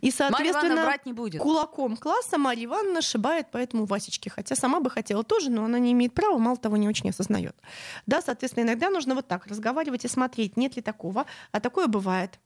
И, 0.01 0.11
соответственно, 0.11 0.85
брать 0.85 1.07
не 1.07 1.13
будет. 1.13 1.43
кулаком 1.43 1.97
класса 1.97 2.39
Марья 2.39 2.65
Ивановна 2.65 3.03
шибает 3.03 3.51
по 3.51 3.59
этому 3.59 3.85
Васечке. 3.85 4.31
Хотя 4.31 4.57
сама 4.57 4.81
бы 4.81 4.91
хотела 4.91 5.23
тоже, 5.23 5.51
но 5.51 5.65
она 5.65 5.79
не 5.79 5.93
имеет 5.93 6.15
права, 6.15 6.39
мало 6.39 6.57
того, 6.57 6.77
не 6.77 6.89
очень 6.89 7.11
осознает. 7.11 7.55
Да, 8.07 8.23
соответственно, 8.23 8.65
иногда 8.65 8.91
нужно 8.91 9.15
вот 9.15 9.29
так 9.29 9.47
разговаривать 9.47 10.05
и 10.05 10.09
смотреть, 10.09 10.57
нет 10.57 10.77
ли 10.77 10.83
такого. 10.83 11.27
А 11.53 11.61
такое 11.61 11.87
бывает. 11.87 12.39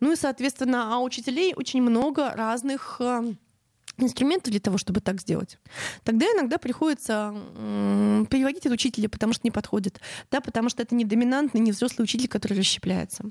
Ну 0.00 0.12
и, 0.12 0.16
соответственно, 0.16 0.94
а 0.94 0.98
учителей 1.00 1.54
очень 1.54 1.82
много 1.82 2.30
разных 2.30 2.96
э, 3.00 3.34
инструментов 3.98 4.50
для 4.50 4.60
того, 4.60 4.78
чтобы 4.78 5.00
так 5.00 5.20
сделать, 5.20 5.58
тогда 6.04 6.26
иногда 6.26 6.58
приходится 6.58 7.34
переводить 8.30 8.66
от 8.66 8.72
учителя, 8.72 9.08
потому 9.08 9.32
что 9.32 9.42
не 9.44 9.50
подходит, 9.50 10.00
да, 10.30 10.40
потому 10.40 10.68
что 10.68 10.82
это 10.82 10.94
не 10.94 11.04
доминантный, 11.04 11.60
не 11.60 11.72
взрослый 11.72 12.04
учитель, 12.04 12.28
который 12.28 12.58
расщепляется. 12.58 13.24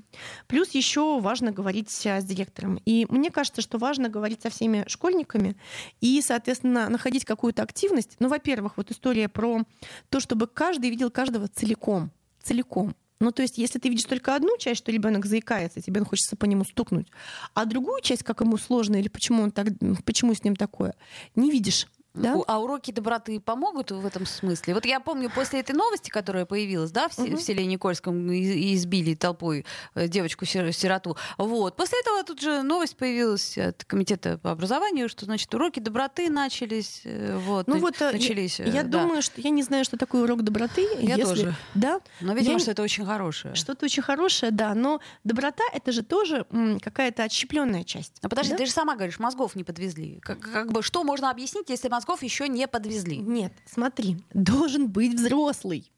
Плюс 0.46 0.70
еще 0.70 1.20
важно 1.20 1.52
говорить 1.52 1.90
с 1.90 2.24
директором. 2.24 2.80
И 2.84 3.06
мне 3.08 3.30
кажется, 3.30 3.62
что 3.62 3.78
важно 3.78 4.08
говорить 4.08 4.42
со 4.42 4.50
всеми 4.50 4.84
школьниками 4.86 5.56
и, 6.00 6.20
соответственно, 6.22 6.88
находить 6.88 7.24
какую-то 7.24 7.62
активность. 7.62 8.16
Ну, 8.18 8.28
во-первых, 8.28 8.76
вот 8.76 8.90
история 8.90 9.28
про 9.28 9.62
то, 10.08 10.20
чтобы 10.20 10.46
каждый 10.46 10.90
видел 10.90 11.10
каждого 11.10 11.48
целиком 11.48 12.10
целиком. 12.42 12.94
Ну, 13.22 13.30
то 13.30 13.42
есть, 13.42 13.56
если 13.56 13.78
ты 13.78 13.88
видишь 13.88 14.06
только 14.06 14.34
одну 14.34 14.58
часть, 14.58 14.78
что 14.78 14.90
ребенок 14.90 15.26
заикается, 15.26 15.80
тебе 15.80 16.00
хочется 16.00 16.34
по 16.34 16.44
нему 16.44 16.64
стукнуть, 16.64 17.06
а 17.54 17.66
другую 17.66 18.00
часть, 18.02 18.24
как 18.24 18.40
ему 18.40 18.56
сложно 18.56 18.96
или 18.96 19.06
почему 19.06 19.44
он 19.44 19.52
так, 19.52 19.68
почему 20.04 20.34
с 20.34 20.42
ним 20.42 20.56
такое, 20.56 20.96
не 21.36 21.52
видишь. 21.52 21.86
Да? 22.14 22.36
А 22.46 22.60
уроки 22.60 22.90
доброты 22.90 23.40
помогут 23.40 23.90
в 23.90 24.04
этом 24.04 24.26
смысле? 24.26 24.74
Вот 24.74 24.84
я 24.84 25.00
помню, 25.00 25.30
после 25.30 25.60
этой 25.60 25.74
новости, 25.74 26.10
которая 26.10 26.44
появилась, 26.44 26.90
да, 26.90 27.08
в, 27.08 27.18
угу. 27.18 27.36
в 27.36 27.40
селе 27.40 27.64
Никольском, 27.64 28.30
и, 28.30 28.74
избили 28.74 29.14
толпой 29.14 29.64
э, 29.94 30.08
девочку-сироту. 30.08 31.16
Вот. 31.38 31.76
После 31.76 32.00
этого 32.00 32.22
тут 32.22 32.40
же 32.40 32.62
новость 32.62 32.96
появилась 32.96 33.56
от 33.56 33.84
комитета 33.84 34.38
по 34.38 34.50
образованию, 34.50 35.08
что, 35.08 35.24
значит, 35.24 35.52
уроки 35.54 35.80
доброты 35.80 36.28
начались. 36.28 37.00
Э, 37.04 37.38
вот, 37.38 37.66
ну 37.66 37.78
вот, 37.78 38.00
э, 38.02 38.12
начались. 38.12 38.58
Я, 38.58 38.66
я 38.66 38.82
да. 38.82 39.00
думаю, 39.00 39.22
что 39.22 39.40
я 39.40 39.50
не 39.50 39.62
знаю, 39.62 39.84
что 39.84 39.96
такое 39.96 40.22
урок 40.22 40.42
доброты. 40.42 40.86
Я 41.00 41.16
если, 41.16 41.22
тоже. 41.22 41.54
Да? 41.74 42.00
Но, 42.20 42.34
видимо, 42.34 42.54
я... 42.54 42.58
что 42.58 42.72
это 42.72 42.82
очень 42.82 43.06
хорошее. 43.06 43.54
Что-то 43.54 43.86
очень 43.86 44.02
хорошее, 44.02 44.52
да. 44.52 44.74
Но 44.74 45.00
доброта— 45.24 45.64
это 45.72 45.92
же 45.92 46.02
тоже 46.02 46.46
какая-то 46.82 47.24
отщепленная 47.24 47.84
часть. 47.84 48.18
А 48.20 48.28
подожди, 48.28 48.52
да? 48.52 48.58
ты 48.58 48.66
же 48.66 48.72
сама 48.72 48.96
говоришь, 48.96 49.18
мозгов 49.18 49.54
не 49.56 49.64
подвезли. 49.64 50.20
Как, 50.20 50.40
как 50.40 50.72
бы, 50.72 50.82
что 50.82 51.04
можно 51.04 51.30
объяснить, 51.30 51.70
если 51.70 51.88
мозгов 51.88 52.01
мозгов 52.02 52.22
еще 52.24 52.48
не 52.48 52.66
подвезли. 52.66 53.18
Нет, 53.18 53.52
смотри, 53.64 54.16
должен 54.34 54.88
быть 54.88 55.14
взрослый. 55.14 55.92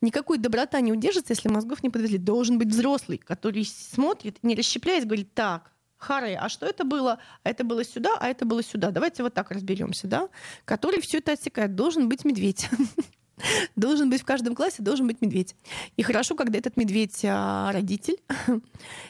Никакой 0.00 0.38
доброта 0.38 0.80
не 0.80 0.90
удержится, 0.90 1.34
если 1.34 1.50
мозгов 1.50 1.82
не 1.82 1.90
подвезли. 1.90 2.16
Должен 2.16 2.58
быть 2.58 2.68
взрослый, 2.68 3.18
который 3.18 3.66
смотрит, 3.66 4.38
не 4.42 4.54
расщепляясь, 4.54 5.04
говорит, 5.04 5.34
так, 5.34 5.70
харе, 5.98 6.38
а 6.38 6.48
что 6.48 6.64
это 6.64 6.84
было? 6.84 7.18
А 7.42 7.50
это 7.50 7.62
было 7.62 7.84
сюда, 7.84 8.16
а 8.18 8.28
это 8.28 8.46
было 8.46 8.62
сюда. 8.62 8.90
Давайте 8.90 9.22
вот 9.22 9.34
так 9.34 9.50
разберемся, 9.50 10.06
да? 10.06 10.30
Который 10.64 11.02
все 11.02 11.18
это 11.18 11.32
отсекает. 11.32 11.74
Должен 11.74 12.08
быть 12.08 12.24
медведь. 12.24 12.70
Должен 13.76 14.10
быть 14.10 14.22
в 14.22 14.24
каждом 14.24 14.54
классе 14.54 14.82
должен 14.82 15.06
быть 15.06 15.20
медведь. 15.20 15.54
И 15.96 16.02
хорошо, 16.02 16.34
когда 16.34 16.58
этот 16.58 16.76
медведь 16.76 17.24
а, 17.24 17.72
родитель. 17.72 18.16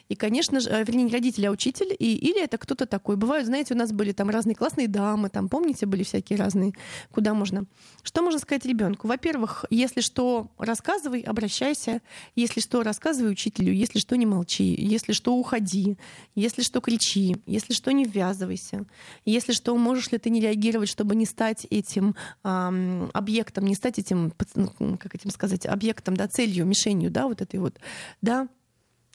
И, 0.09 0.15
конечно 0.17 0.61
же, 0.61 0.69
э, 0.71 0.85
вернее, 0.85 1.05
не 1.05 1.13
родитель, 1.13 1.47
а 1.47 1.51
учитель. 1.51 1.95
И, 1.99 2.17
или 2.17 2.43
это 2.43 2.59
кто-то 2.59 2.87
такой. 2.87 3.17
Бывают, 3.17 3.47
знаете, 3.47 3.75
у 3.75 3.77
нас 3.77 3.93
были 3.93 4.13
там 4.13 4.29
разные 4.29 4.57
классные 4.57 4.89
дамы, 4.89 5.29
там, 5.29 5.49
помните, 5.49 5.87
были 5.87 6.03
всякие 6.03 6.39
разные, 6.39 6.73
куда 7.13 7.35
можно. 7.35 7.65
Что 8.03 8.23
можно 8.23 8.41
сказать 8.41 8.67
ребенку? 8.67 9.07
Во-первых, 9.07 9.65
если 9.71 10.01
что, 10.01 10.51
рассказывай, 10.59 11.21
обращайся. 11.21 12.01
Если 12.35 12.61
что, 12.61 12.83
рассказывай 12.83 13.31
учителю. 13.31 13.73
Если 13.73 13.99
что, 13.99 14.17
не 14.17 14.27
молчи. 14.27 14.75
Если 14.79 15.13
что, 15.13 15.35
уходи. 15.35 15.97
Если 16.35 16.63
что, 16.63 16.81
кричи. 16.81 17.37
Если 17.47 17.73
что, 17.73 17.93
не 17.93 18.05
ввязывайся. 18.05 18.87
Если 19.25 19.53
что, 19.53 19.77
можешь 19.77 20.11
ли 20.11 20.19
ты 20.19 20.31
не 20.31 20.41
реагировать, 20.41 20.89
чтобы 20.89 21.15
не 21.15 21.27
стать 21.27 21.67
этим 21.71 22.17
эм, 22.43 23.11
объектом, 23.13 23.65
не 23.65 23.75
стать 23.75 23.99
этим 23.99 24.20
ну, 24.55 24.99
как 24.99 25.15
этим 25.15 25.31
сказать, 25.31 25.67
объектом, 25.67 26.17
да, 26.17 26.29
целью, 26.29 26.67
мишенью, 26.67 27.11
да, 27.11 27.27
вот 27.27 27.41
этой 27.41 27.61
вот, 27.61 27.79
да. 28.23 28.49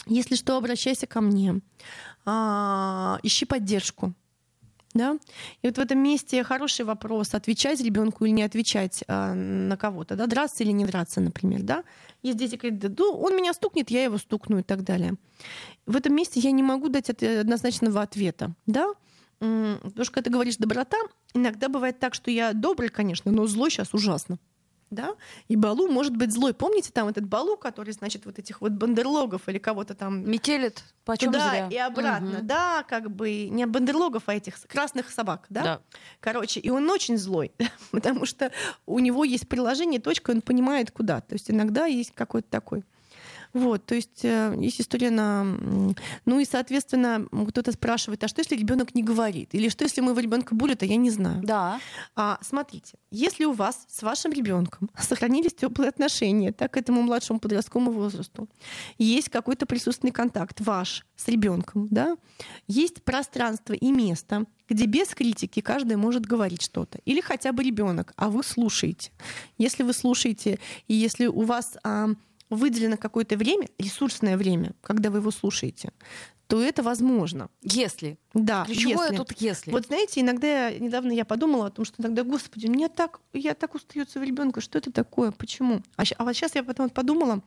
Если 0.08 0.36
что, 0.36 0.58
обращайся 0.58 1.08
ко 1.08 1.22
мне, 1.22 1.62
а, 2.26 3.20
ищи 3.24 3.46
поддержку, 3.46 4.14
да? 4.94 5.18
И 5.62 5.68
вот 5.68 5.78
в 5.78 5.82
этом 5.82 6.00
месте 6.00 6.44
хороший 6.44 6.86
вопрос, 6.86 7.34
отвечать 7.34 7.82
ребенку 7.82 8.26
или 8.26 8.32
не 8.32 8.44
отвечать 8.44 9.04
а, 9.08 9.34
на 9.34 9.78
кого-то, 9.78 10.16
да, 10.16 10.26
драться 10.26 10.64
или 10.64 10.72
не 10.72 10.86
драться, 10.86 11.22
например, 11.22 11.64
да. 11.64 11.84
Есть 12.24 12.38
дети, 12.38 12.56
говорят, 12.56 12.80
да, 12.80 13.06
он 13.06 13.36
меня 13.36 13.54
стукнет, 13.54 13.92
я 13.92 14.04
его 14.04 14.18
стукну 14.18 14.60
и 14.60 14.64
так 14.64 14.84
далее. 14.84 15.16
В 15.86 15.96
этом 15.96 16.16
месте 16.16 16.40
я 16.40 16.52
не 16.52 16.64
могу 16.64 16.90
дать 16.90 17.10
однозначного 17.10 18.02
ответа, 18.02 18.56
да, 18.66 18.88
потому 19.40 20.04
что 20.04 20.12
когда 20.14 20.30
ты 20.30 20.32
говоришь 20.32 20.58
доброта, 20.58 20.98
иногда 21.34 21.68
бывает 21.68 22.00
так, 22.00 22.14
что 22.14 22.32
я 22.32 22.54
добрый, 22.54 22.90
конечно, 22.90 23.32
но 23.32 23.46
злой 23.48 23.70
сейчас 23.70 23.94
ужасно 23.94 24.40
да, 24.96 25.16
и 25.48 25.56
Балу 25.56 25.88
может 25.88 26.16
быть 26.16 26.32
злой. 26.32 26.54
Помните 26.54 26.92
там 26.92 27.08
этот 27.08 27.26
Балу, 27.26 27.58
который, 27.58 27.92
значит, 27.92 28.26
вот 28.26 28.40
этих 28.40 28.62
вот 28.62 28.72
бандерлогов 28.72 29.48
или 29.48 29.58
кого-то 29.58 29.94
там... 29.94 30.30
Метелит, 30.30 30.84
почем 31.04 31.32
туда 31.32 31.50
зря. 31.50 31.68
и 31.70 31.78
обратно, 31.78 32.40
угу. 32.40 32.46
да, 32.46 32.84
как 32.88 33.12
бы 33.12 33.48
не 33.50 33.66
бандерлогов, 33.66 34.24
а 34.28 34.36
этих 34.36 34.56
красных 34.68 35.12
собак, 35.12 35.46
да? 35.50 35.64
да. 35.64 35.82
Короче, 36.20 36.60
и 36.60 36.70
он 36.70 36.90
очень 36.90 37.18
злой, 37.18 37.52
потому 37.92 38.26
что 38.26 38.52
у 38.86 39.00
него 39.00 39.24
есть 39.24 39.48
приложение, 39.48 40.00
точка, 40.00 40.32
он 40.32 40.42
понимает 40.42 40.92
куда. 40.92 41.22
То 41.22 41.34
есть 41.34 41.52
иногда 41.52 41.86
есть 41.86 42.12
какой-то 42.16 42.50
такой 42.50 42.84
вот, 43.56 43.86
то 43.86 43.96
есть 43.96 44.26
э, 44.26 44.54
есть 44.60 44.82
история 44.82 45.10
на... 45.10 45.46
Ну 46.26 46.40
и, 46.40 46.46
соответственно, 46.46 47.26
кто-то 47.48 47.72
спрашивает, 47.72 48.22
а 48.26 48.28
что, 48.28 48.42
если 48.42 48.58
ребенок 48.58 48.94
не 48.94 49.02
говорит? 49.02 49.56
Или 49.56 49.70
что, 49.70 49.86
если 49.86 50.02
моего 50.02 50.20
ребенка 50.20 50.54
булят, 50.54 50.84
а 50.84 50.86
я 50.86 50.98
не 50.98 51.10
знаю? 51.10 51.42
Да. 51.42 51.80
А, 52.18 52.38
смотрите, 52.42 52.98
если 53.12 53.46
у 53.46 53.54
вас 53.54 53.86
с 53.88 54.04
вашим 54.04 54.34
ребенком 54.34 54.90
сохранились 55.00 55.54
теплые 55.54 55.88
отношения, 55.88 56.52
так 56.52 56.74
к 56.74 56.78
этому 56.78 57.02
младшему 57.02 57.40
подростковому 57.40 57.92
возрасту, 57.92 58.50
есть 58.98 59.30
какой-то 59.30 59.66
присутственный 59.66 60.12
контакт 60.12 60.60
ваш 60.60 61.06
с 61.16 61.30
ребенком, 61.30 61.88
да, 61.90 62.18
есть 62.68 63.04
пространство 63.04 63.72
и 63.72 63.90
место, 63.90 64.44
где 64.68 64.86
без 64.86 65.16
критики 65.16 65.62
каждый 65.62 65.96
может 65.96 66.26
говорить 66.26 66.62
что-то. 66.62 67.00
Или 67.06 67.22
хотя 67.22 67.54
бы 67.54 67.64
ребенок, 67.64 68.12
а 68.18 68.30
вы 68.30 68.44
слушаете. 68.44 69.12
Если 69.58 69.84
вы 69.84 69.94
слушаете, 69.94 70.60
и 70.90 70.94
если 70.94 71.28
у 71.28 71.44
вас 71.44 71.78
а, 71.86 72.10
выделено 72.50 72.98
какое-то 72.98 73.38
время, 73.38 73.70
ресурсное 73.80 74.38
время, 74.38 74.74
когда 74.82 75.10
вы 75.10 75.20
его 75.20 75.32
слушаете, 75.32 75.92
то 76.48 76.62
это 76.62 76.84
возможно. 76.84 77.50
Если. 77.62 78.20
Да, 78.34 78.66
Ключевое 78.66 79.08
если. 79.08 79.18
тут 79.18 79.32
если. 79.40 79.72
Вот 79.72 79.88
знаете, 79.88 80.22
иногда, 80.22 80.72
недавно 80.72 81.12
я 81.12 81.26
подумала 81.26 81.68
о 81.68 81.72
том, 81.72 81.86
что 81.86 82.02
иногда, 82.02 82.24
господи, 82.24 82.68
мне 82.68 82.88
так, 82.88 83.20
я 83.34 83.56
так 83.56 83.74
устаю 83.74 84.06
своего 84.06 84.30
ребенка, 84.30 84.62
что 84.62 84.78
это 84.78 84.92
такое, 84.92 85.32
почему? 85.32 85.82
А, 85.96 86.04
а 86.18 86.24
вот 86.24 86.34
сейчас 86.34 86.54
я 86.56 86.64
потом 86.64 86.90
подумала 86.90 87.42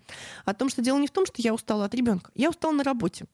о 0.45 0.55
том, 0.55 0.69
что 0.69 0.83
дело 0.83 0.99
не 0.99 1.07
в 1.07 1.13
том, 1.13 1.27
что 1.27 1.37
я 1.39 1.55
устала 1.55 1.85
от 1.85 1.95
ребенка, 1.95 2.33
я 2.35 2.51
устала 2.51 2.73
на 2.73 2.83
работе. 2.83 3.27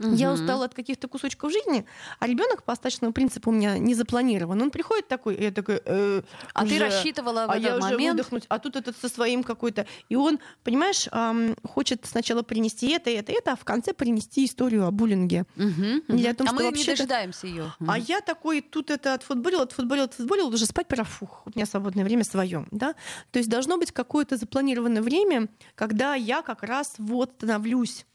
Угу. 0.00 0.14
Я 0.14 0.32
устала 0.32 0.64
от 0.64 0.74
каких-то 0.74 1.08
кусочков 1.08 1.52
жизни, 1.52 1.84
а 2.18 2.26
ребенок 2.26 2.62
по 2.62 2.72
остаточному 2.72 3.12
принципу 3.12 3.50
у 3.50 3.52
меня 3.52 3.78
не 3.78 3.94
запланирован. 3.94 4.60
Он 4.60 4.70
приходит 4.70 5.08
такой, 5.08 5.34
и 5.34 5.44
я 5.44 5.50
такой... 5.50 5.82
Э, 5.84 6.22
а 6.54 6.64
уже, 6.64 6.74
ты 6.74 6.80
рассчитывала 6.80 7.46
в 7.46 7.50
а 7.50 7.56
этот 7.58 7.62
я 7.62 7.78
момент? 7.78 8.00
уже 8.00 8.10
выдохнуть, 8.12 8.44
а 8.48 8.58
тут 8.58 8.76
этот 8.76 8.96
со 8.96 9.08
своим 9.10 9.42
какой-то... 9.42 9.86
И 10.08 10.16
он, 10.16 10.38
понимаешь, 10.64 11.06
эм, 11.12 11.54
хочет 11.64 12.06
сначала 12.06 12.42
принести 12.42 12.88
это, 12.92 13.10
это, 13.10 13.30
это, 13.32 13.52
а 13.52 13.56
в 13.56 13.64
конце 13.64 13.92
принести 13.92 14.46
историю 14.46 14.86
о 14.86 14.90
буллинге. 14.90 15.44
Угу, 15.56 16.14
угу. 16.14 16.28
О 16.28 16.34
том, 16.34 16.46
а 16.46 16.50
что 16.50 16.54
мы 16.54 16.72
не 16.72 16.84
дожидаемся 16.84 17.46
ее. 17.46 17.74
А 17.86 17.98
я 17.98 18.22
такой 18.22 18.62
тут 18.62 18.90
это 18.90 19.14
отфутболил, 19.14 19.60
отфутболил, 19.60 20.04
отфутболил, 20.04 20.48
уже 20.48 20.64
спать 20.64 20.88
пора, 20.88 21.04
фух, 21.04 21.42
у 21.44 21.50
меня 21.54 21.66
свободное 21.66 22.04
время 22.04 22.24
свое, 22.24 22.66
да? 22.70 22.94
То 23.32 23.38
есть 23.38 23.50
должно 23.50 23.76
быть 23.76 23.92
какое-то 23.92 24.38
запланированное 24.38 25.02
время, 25.02 25.48
когда 25.74 26.14
я 26.14 26.40
как 26.40 26.62
раз 26.62 26.94
вот 26.98 27.32
становлюсь 27.36 28.06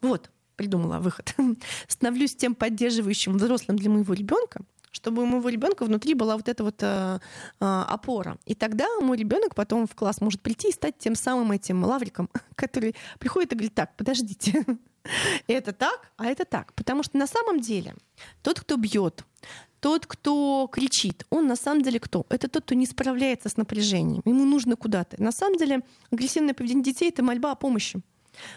вот, 0.00 0.30
придумала 0.56 0.98
выход. 0.98 1.34
Становлюсь 1.88 2.34
тем 2.34 2.54
поддерживающим 2.54 3.36
взрослым 3.36 3.78
для 3.78 3.90
моего 3.90 4.14
ребенка, 4.14 4.60
чтобы 4.90 5.22
у 5.22 5.26
моего 5.26 5.48
ребенка 5.48 5.84
внутри 5.84 6.14
была 6.14 6.36
вот 6.36 6.48
эта 6.48 6.64
вот 6.64 6.82
э, 6.82 7.20
э, 7.60 7.64
опора. 7.64 8.38
И 8.46 8.54
тогда 8.54 8.86
мой 9.00 9.16
ребенок 9.16 9.54
потом 9.54 9.86
в 9.86 9.94
класс 9.94 10.20
может 10.20 10.40
прийти 10.40 10.70
и 10.70 10.72
стать 10.72 10.98
тем 10.98 11.14
самым 11.14 11.52
этим 11.52 11.84
лавриком, 11.84 12.30
который 12.56 12.94
приходит 13.18 13.52
и 13.52 13.56
говорит: 13.56 13.74
так, 13.74 13.94
подождите, 13.96 14.64
это 15.46 15.72
так, 15.72 16.10
а 16.16 16.26
это 16.26 16.44
так. 16.44 16.72
Потому 16.74 17.02
что 17.02 17.18
на 17.18 17.26
самом 17.26 17.60
деле 17.60 17.94
тот, 18.42 18.60
кто 18.60 18.76
бьет, 18.76 19.24
тот, 19.80 20.06
кто 20.06 20.68
кричит, 20.72 21.26
он 21.30 21.46
на 21.46 21.56
самом 21.56 21.82
деле 21.82 22.00
кто? 22.00 22.24
Это 22.30 22.48
тот, 22.48 22.64
кто 22.64 22.74
не 22.74 22.86
справляется 22.86 23.48
с 23.48 23.56
напряжением. 23.56 24.22
Ему 24.24 24.44
нужно 24.44 24.76
куда-то. 24.76 25.22
На 25.22 25.30
самом 25.30 25.58
деле 25.58 25.82
агрессивное 26.10 26.54
поведение 26.54 26.84
детей— 26.84 27.08
это 27.10 27.22
мольба 27.22 27.52
о 27.52 27.54
помощи 27.54 28.00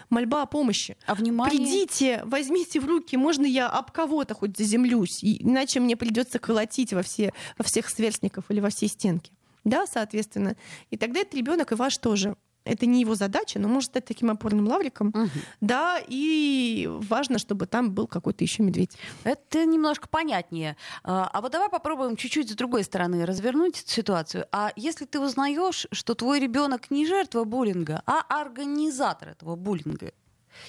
мольба 0.08 0.42
о 0.42 0.46
помощи. 0.46 0.96
А 1.06 1.14
внимание? 1.14 1.58
Придите, 1.58 2.22
возьмите 2.24 2.80
в 2.80 2.86
руки, 2.86 3.16
можно 3.16 3.44
я 3.44 3.68
об 3.68 3.90
кого-то 3.90 4.34
хоть 4.34 4.56
заземлюсь, 4.56 5.20
иначе 5.22 5.80
мне 5.80 5.96
придется 5.96 6.38
колотить 6.38 6.92
во, 6.92 7.02
все, 7.02 7.32
во 7.58 7.64
всех 7.64 7.88
сверстников 7.88 8.44
или 8.50 8.60
во 8.60 8.70
все 8.70 8.88
стенки. 8.88 9.32
Да, 9.64 9.86
соответственно. 9.86 10.56
И 10.90 10.96
тогда 10.96 11.20
этот 11.20 11.34
ребенок 11.34 11.72
и 11.72 11.74
ваш 11.74 11.98
тоже 11.98 12.36
это 12.64 12.86
не 12.86 13.00
его 13.00 13.14
задача, 13.14 13.58
но 13.58 13.68
может 13.68 13.90
стать 13.90 14.04
таким 14.04 14.30
опорным 14.30 14.68
лавриком. 14.68 15.08
Угу. 15.08 15.28
Да, 15.60 15.98
и 16.06 16.88
важно, 16.88 17.38
чтобы 17.38 17.66
там 17.66 17.92
был 17.92 18.06
какой-то 18.06 18.44
еще 18.44 18.62
медведь. 18.62 18.96
Это 19.24 19.64
немножко 19.64 20.08
понятнее. 20.08 20.76
А, 21.02 21.28
а 21.32 21.40
вот 21.40 21.52
давай 21.52 21.68
попробуем 21.68 22.16
чуть-чуть 22.16 22.50
с 22.50 22.54
другой 22.54 22.84
стороны 22.84 23.24
развернуть 23.24 23.80
эту 23.80 23.90
ситуацию. 23.90 24.46
А 24.52 24.72
если 24.76 25.04
ты 25.04 25.20
узнаешь, 25.20 25.86
что 25.92 26.14
твой 26.14 26.40
ребенок 26.40 26.90
не 26.90 27.06
жертва 27.06 27.44
буллинга, 27.44 28.02
а 28.06 28.20
организатор 28.28 29.30
этого 29.30 29.56
буллинга, 29.56 30.12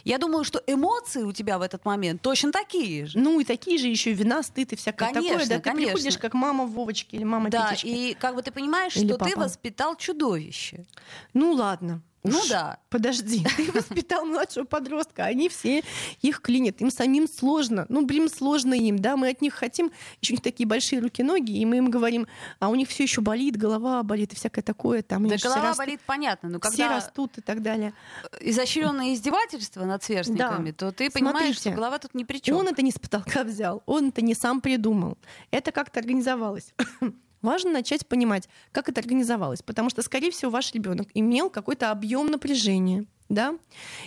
я 0.04 0.17
думаю, 0.17 0.44
что 0.44 0.62
эмоции 0.67 1.24
у 1.24 1.32
тебя 1.32 1.58
в 1.58 1.62
этот 1.62 1.86
момент 1.86 2.22
точно 2.22 2.52
такие 2.52 3.06
же. 3.06 3.17
Ну 3.20 3.39
и 3.39 3.44
такие 3.44 3.78
же 3.78 3.88
еще 3.88 4.13
вина, 4.13 4.44
стыд 4.44 4.74
и 4.74 4.76
всякое 4.76 5.13
конечно, 5.13 5.39
такое. 5.39 5.48
Да, 5.48 5.56
ты 5.56 5.62
конечно. 5.62 5.94
приходишь 5.94 6.17
как 6.17 6.34
мама 6.34 6.65
Вовочки 6.65 7.15
или 7.15 7.24
мама 7.24 7.50
да, 7.50 7.70
Петечки. 7.70 7.88
и 7.88 8.13
как 8.13 8.36
бы 8.36 8.41
ты 8.41 8.52
понимаешь, 8.52 8.96
Или 8.96 9.08
что 9.08 9.17
папа. 9.17 9.32
ты 9.32 9.38
воспитал 9.38 9.96
чудовище. 9.96 10.86
Ну 11.34 11.54
ладно. 11.54 12.02
Ну 12.24 12.38
Уж 12.38 12.50
да. 12.50 12.78
Подожди, 12.90 13.44
ты 13.58 13.72
воспитал 13.72 14.26
младшего 14.26 14.64
подростка, 14.64 15.26
они 15.26 15.50
все 15.50 15.84
их 16.22 16.42
клинят, 16.42 16.80
им 16.82 16.92
самим 16.92 17.28
сложно, 17.28 17.86
ну, 17.90 18.06
блин, 18.06 18.30
сложно 18.30 18.74
им, 18.76 19.00
да, 19.00 19.18
мы 19.18 19.30
от 19.30 19.42
них 19.42 19.54
хотим, 19.56 19.92
еще 20.22 20.34
у 20.34 20.36
них 20.36 20.44
такие 20.44 20.68
большие 20.68 21.02
руки-ноги, 21.02 21.52
и 21.58 21.66
мы 21.66 21.78
им 21.78 21.90
говорим, 21.90 22.28
а 22.60 22.70
у 22.70 22.76
них 22.76 22.90
все 22.90 23.04
еще 23.04 23.22
болит, 23.22 23.58
голова 23.58 24.04
болит 24.04 24.34
и 24.34 24.36
всякое 24.36 24.62
такое, 24.62 25.02
там, 25.02 25.28
Да 25.28 25.38
все 25.38 25.48
голова 25.48 25.70
растут, 25.70 25.86
болит, 25.86 26.02
понятно, 26.06 26.50
но 26.50 26.60
все 26.60 26.70
когда 26.70 26.96
растут 26.96 27.38
и 27.40 27.42
так 27.42 27.62
далее. 27.64 27.94
изощренное 28.40 29.14
издевательство 29.16 29.84
над 29.86 30.04
сверстниками, 30.04 30.72
Да. 30.72 30.78
то 30.78 30.92
ты 30.92 31.10
понимаешь, 31.10 31.38
Смотрите, 31.38 31.60
что 31.62 31.72
голова 31.72 31.98
тут 31.98 32.14
ни 32.14 32.24
при 32.24 32.38
чем. 32.40 32.56
Он 32.58 32.68
это 32.68 32.82
не 32.84 32.92
с 32.92 33.00
потолка 33.00 33.44
взял, 33.44 33.82
он 33.86 34.10
это 34.10 34.22
не 34.22 34.36
сам 34.36 34.62
придумал, 34.62 35.18
это 35.50 35.72
как-то 35.72 36.00
организовалось. 36.00 36.74
Важно 37.41 37.71
начать 37.71 38.08
понимать, 38.08 38.47
как 38.71 38.89
это 38.89 39.01
организовалось, 39.01 39.62
потому 39.62 39.89
что, 39.89 40.01
скорее 40.01 40.32
всего, 40.32 40.51
ваш 40.51 40.73
ребенок 40.73 41.08
имел 41.13 41.49
какой-то 41.49 41.91
объем 41.91 42.27
напряжения, 42.27 43.06
да? 43.30 43.56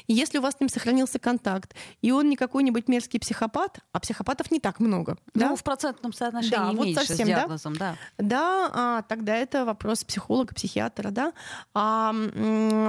И 0.06 0.12
если 0.12 0.38
у 0.38 0.42
вас 0.42 0.54
с 0.56 0.60
ним 0.60 0.68
сохранился 0.68 1.18
контакт, 1.18 1.74
и 2.02 2.12
он 2.12 2.28
не 2.28 2.36
какой-нибудь 2.36 2.88
мерзкий 2.88 3.18
психопат, 3.18 3.78
а 3.92 4.00
психопатов 4.00 4.50
не 4.50 4.60
так 4.60 4.80
много, 4.80 5.16
Ну, 5.34 5.40
да? 5.40 5.56
в 5.56 5.64
процентном 5.64 6.12
соотношении 6.12 6.54
Да, 6.54 6.72
вот 6.72 6.86
меньше 6.86 7.06
совсем, 7.06 7.26
с 7.26 7.30
да? 7.30 7.36
диагнозом, 7.36 7.76
да. 7.76 7.96
Да, 8.18 8.70
а, 8.72 9.02
тогда 9.02 9.34
это 9.36 9.64
вопрос 9.64 10.04
психолога, 10.04 10.54
психиатра, 10.54 11.10
да. 11.10 11.32
А, 11.72 12.14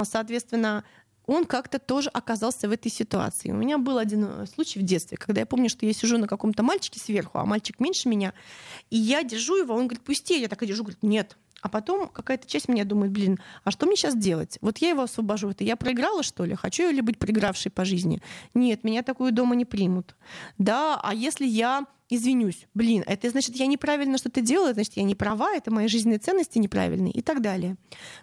соответственно, 0.04 0.84
он 1.26 1.44
как-то 1.44 1.78
тоже 1.78 2.08
оказался 2.10 2.68
в 2.68 2.72
этой 2.72 2.90
ситуации. 2.90 3.50
У 3.50 3.56
меня 3.56 3.78
был 3.78 3.98
один 3.98 4.24
э, 4.24 4.46
случай 4.46 4.78
в 4.78 4.82
детстве, 4.82 5.16
когда 5.16 5.40
я 5.40 5.46
помню, 5.46 5.68
что 5.68 5.86
я 5.86 5.92
сижу 5.92 6.18
на 6.18 6.26
каком-то 6.28 6.62
мальчике 6.62 7.00
сверху, 7.00 7.38
а 7.38 7.44
мальчик 7.44 7.80
меньше 7.80 8.08
меня, 8.08 8.32
и 8.90 8.96
я 8.96 9.22
держу 9.22 9.56
его, 9.56 9.74
он 9.74 9.88
говорит, 9.88 10.04
пусти, 10.04 10.40
я 10.40 10.48
так 10.48 10.62
и 10.62 10.66
держу, 10.66 10.84
говорит, 10.84 11.02
нет. 11.02 11.36
А 11.62 11.68
потом 11.68 12.08
какая-то 12.08 12.46
часть 12.46 12.68
меня 12.68 12.84
думает, 12.84 13.10
блин, 13.10 13.40
а 13.64 13.70
что 13.70 13.86
мне 13.86 13.96
сейчас 13.96 14.14
делать? 14.14 14.58
Вот 14.60 14.78
я 14.78 14.90
его 14.90 15.02
освобожу. 15.02 15.48
Это 15.50 15.64
я 15.64 15.74
проиграла, 15.74 16.22
что 16.22 16.44
ли? 16.44 16.54
Хочу 16.54 16.88
ли 16.90 17.00
быть 17.00 17.18
проигравшей 17.18 17.72
по 17.72 17.84
жизни? 17.84 18.22
Нет, 18.54 18.84
меня 18.84 19.02
такую 19.02 19.32
дома 19.32 19.56
не 19.56 19.64
примут. 19.64 20.14
Да, 20.58 21.00
а 21.02 21.14
если 21.14 21.46
я 21.46 21.86
извинюсь, 22.08 22.66
блин, 22.74 23.02
это 23.06 23.30
значит, 23.30 23.56
я 23.56 23.66
неправильно 23.66 24.18
что-то 24.18 24.40
делаю, 24.40 24.74
значит, 24.74 24.96
я 24.96 25.02
не 25.02 25.14
права, 25.14 25.54
это 25.54 25.70
мои 25.70 25.88
жизненные 25.88 26.18
ценности 26.18 26.58
неправильные 26.58 27.12
и 27.12 27.22
так 27.22 27.42
далее. 27.42 27.76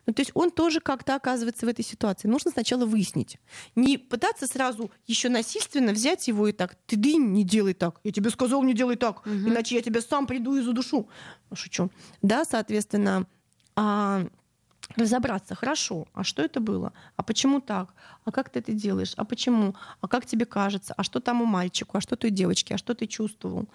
Ну, 0.06 0.14
то 0.14 0.22
есть 0.22 0.32
он 0.34 0.52
тоже 0.52 0.80
как-то 0.80 1.16
оказывается 1.16 1.66
в 1.66 1.70
этой 1.70 1.84
ситуации. 1.84 2.28
Нужно 2.28 2.52
сначала 2.52 2.86
выяснить. 2.86 3.38
Не 3.76 3.98
пытаться 3.98 4.48
сразу 4.48 4.92
еще 5.06 5.30
насильственно 5.30 5.92
взять 5.92 6.28
его 6.28 6.48
и 6.48 6.52
так, 6.52 6.76
ты 6.86 6.96
дынь, 6.96 7.34
не 7.34 7.44
делай 7.44 7.74
так, 7.74 8.00
я 8.04 8.12
тебе 8.12 8.30
сказал, 8.30 8.64
не 8.64 8.74
делай 8.74 8.96
так, 8.96 9.26
угу. 9.26 9.34
иначе 9.34 9.76
я 9.76 9.82
тебя 9.82 10.02
сам 10.02 10.28
приду 10.28 10.56
и 10.56 10.62
задушу. 10.62 11.10
Шучу. 11.54 11.90
Да, 12.22 12.46
соответственно, 12.46 13.28
а, 13.76 14.28
разобраться, 14.96 15.56
хорошо, 15.56 16.08
а 16.14 16.24
что 16.24 16.42
это 16.42 16.60
было, 16.60 16.94
а 17.16 17.24
почему 17.24 17.62
так, 17.62 17.94
а 18.26 18.32
как 18.32 18.50
ты 18.50 18.60
это 18.60 18.74
делаешь, 18.74 19.14
а 19.18 19.26
почему, 19.26 19.76
а 20.02 20.08
как 20.08 20.26
тебе 20.26 20.46
кажется, 20.46 20.94
а 20.98 21.04
что 21.04 21.20
там 21.20 21.42
у 21.42 21.46
мальчика, 21.46 21.98
а 21.98 22.02
что 22.02 22.16
той 22.16 22.32
девочки, 22.32 22.74
а 22.74 22.78
что 22.78 22.94
ты 22.94 23.08
чувствовал, 23.08 23.68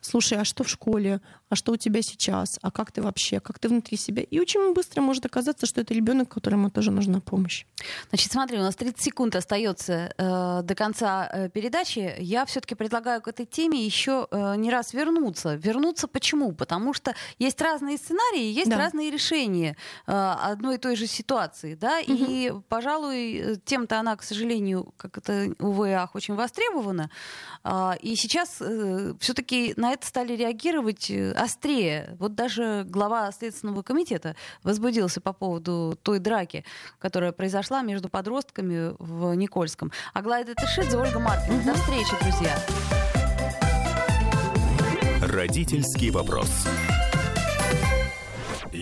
слушай, 0.00 0.38
а 0.38 0.44
что 0.44 0.64
в 0.64 0.68
школе, 0.68 1.20
а 1.48 1.56
что 1.56 1.72
у 1.72 1.76
тебя 1.76 2.02
сейчас, 2.02 2.58
а 2.62 2.70
как 2.70 2.92
ты 2.92 3.02
вообще, 3.02 3.40
как 3.40 3.58
ты 3.58 3.68
внутри 3.68 3.96
себя. 3.96 4.22
И 4.22 4.40
очень 4.40 4.74
быстро 4.74 5.02
может 5.02 5.24
оказаться, 5.26 5.66
что 5.66 5.80
это 5.80 5.94
ребенок, 5.94 6.28
которому 6.28 6.70
тоже 6.70 6.90
нужна 6.90 7.20
помощь. 7.20 7.66
Значит, 8.08 8.32
смотри, 8.32 8.58
у 8.58 8.62
нас 8.62 8.74
30 8.74 9.00
секунд 9.00 9.36
остается 9.36 10.12
э, 10.16 10.62
до 10.62 10.74
конца 10.74 11.28
э, 11.32 11.48
передачи. 11.48 12.16
Я 12.18 12.44
все-таки 12.44 12.74
предлагаю 12.74 13.20
к 13.20 13.28
этой 13.28 13.46
теме 13.46 13.84
еще 13.84 14.26
э, 14.30 14.56
не 14.56 14.70
раз 14.70 14.94
вернуться. 14.94 15.54
Вернуться 15.54 16.08
почему? 16.08 16.52
Потому 16.52 16.92
что 16.92 17.14
есть 17.38 17.60
разные 17.60 17.98
сценарии, 17.98 18.52
есть 18.52 18.70
да. 18.70 18.78
разные 18.78 19.10
решения. 19.10 19.76
Э, 20.06 20.56
одной 20.64 20.76
и 20.76 20.78
той 20.78 20.96
же 20.96 21.06
ситуации, 21.06 21.74
да, 21.74 21.98
угу. 21.98 22.04
и, 22.08 22.52
пожалуй, 22.68 23.60
тем-то 23.64 24.00
она, 24.00 24.16
к 24.16 24.22
сожалению, 24.22 24.94
как 24.96 25.18
это, 25.18 25.54
увы, 25.58 25.92
ах, 25.92 26.14
очень 26.14 26.34
востребована. 26.34 27.10
Э, 27.64 27.92
и 28.00 28.16
сейчас 28.16 28.56
э, 28.60 29.12
все-таки 29.20 29.74
на 29.76 29.92
это 29.92 30.06
стали 30.06 30.34
реагировать 30.34 31.10
э, 31.10 31.32
острее. 31.32 32.16
Вот 32.18 32.34
даже 32.34 32.84
глава 32.88 33.30
Следственного 33.32 33.82
комитета 33.82 34.36
возбудился 34.62 35.20
по 35.20 35.34
поводу 35.34 35.98
той 36.02 36.18
драки, 36.18 36.64
которая 36.98 37.32
произошла 37.32 37.82
между 37.82 38.08
подростками 38.08 38.94
в 38.98 39.34
Никольском. 39.34 39.92
Аглая 40.14 40.44
Датышидзе, 40.44 40.96
Ольга 40.96 41.18
Маркина. 41.18 41.62
До 41.62 41.74
встречи, 41.74 42.14
друзья. 42.22 42.58
Родительский 45.20 46.10
вопрос. 46.10 46.66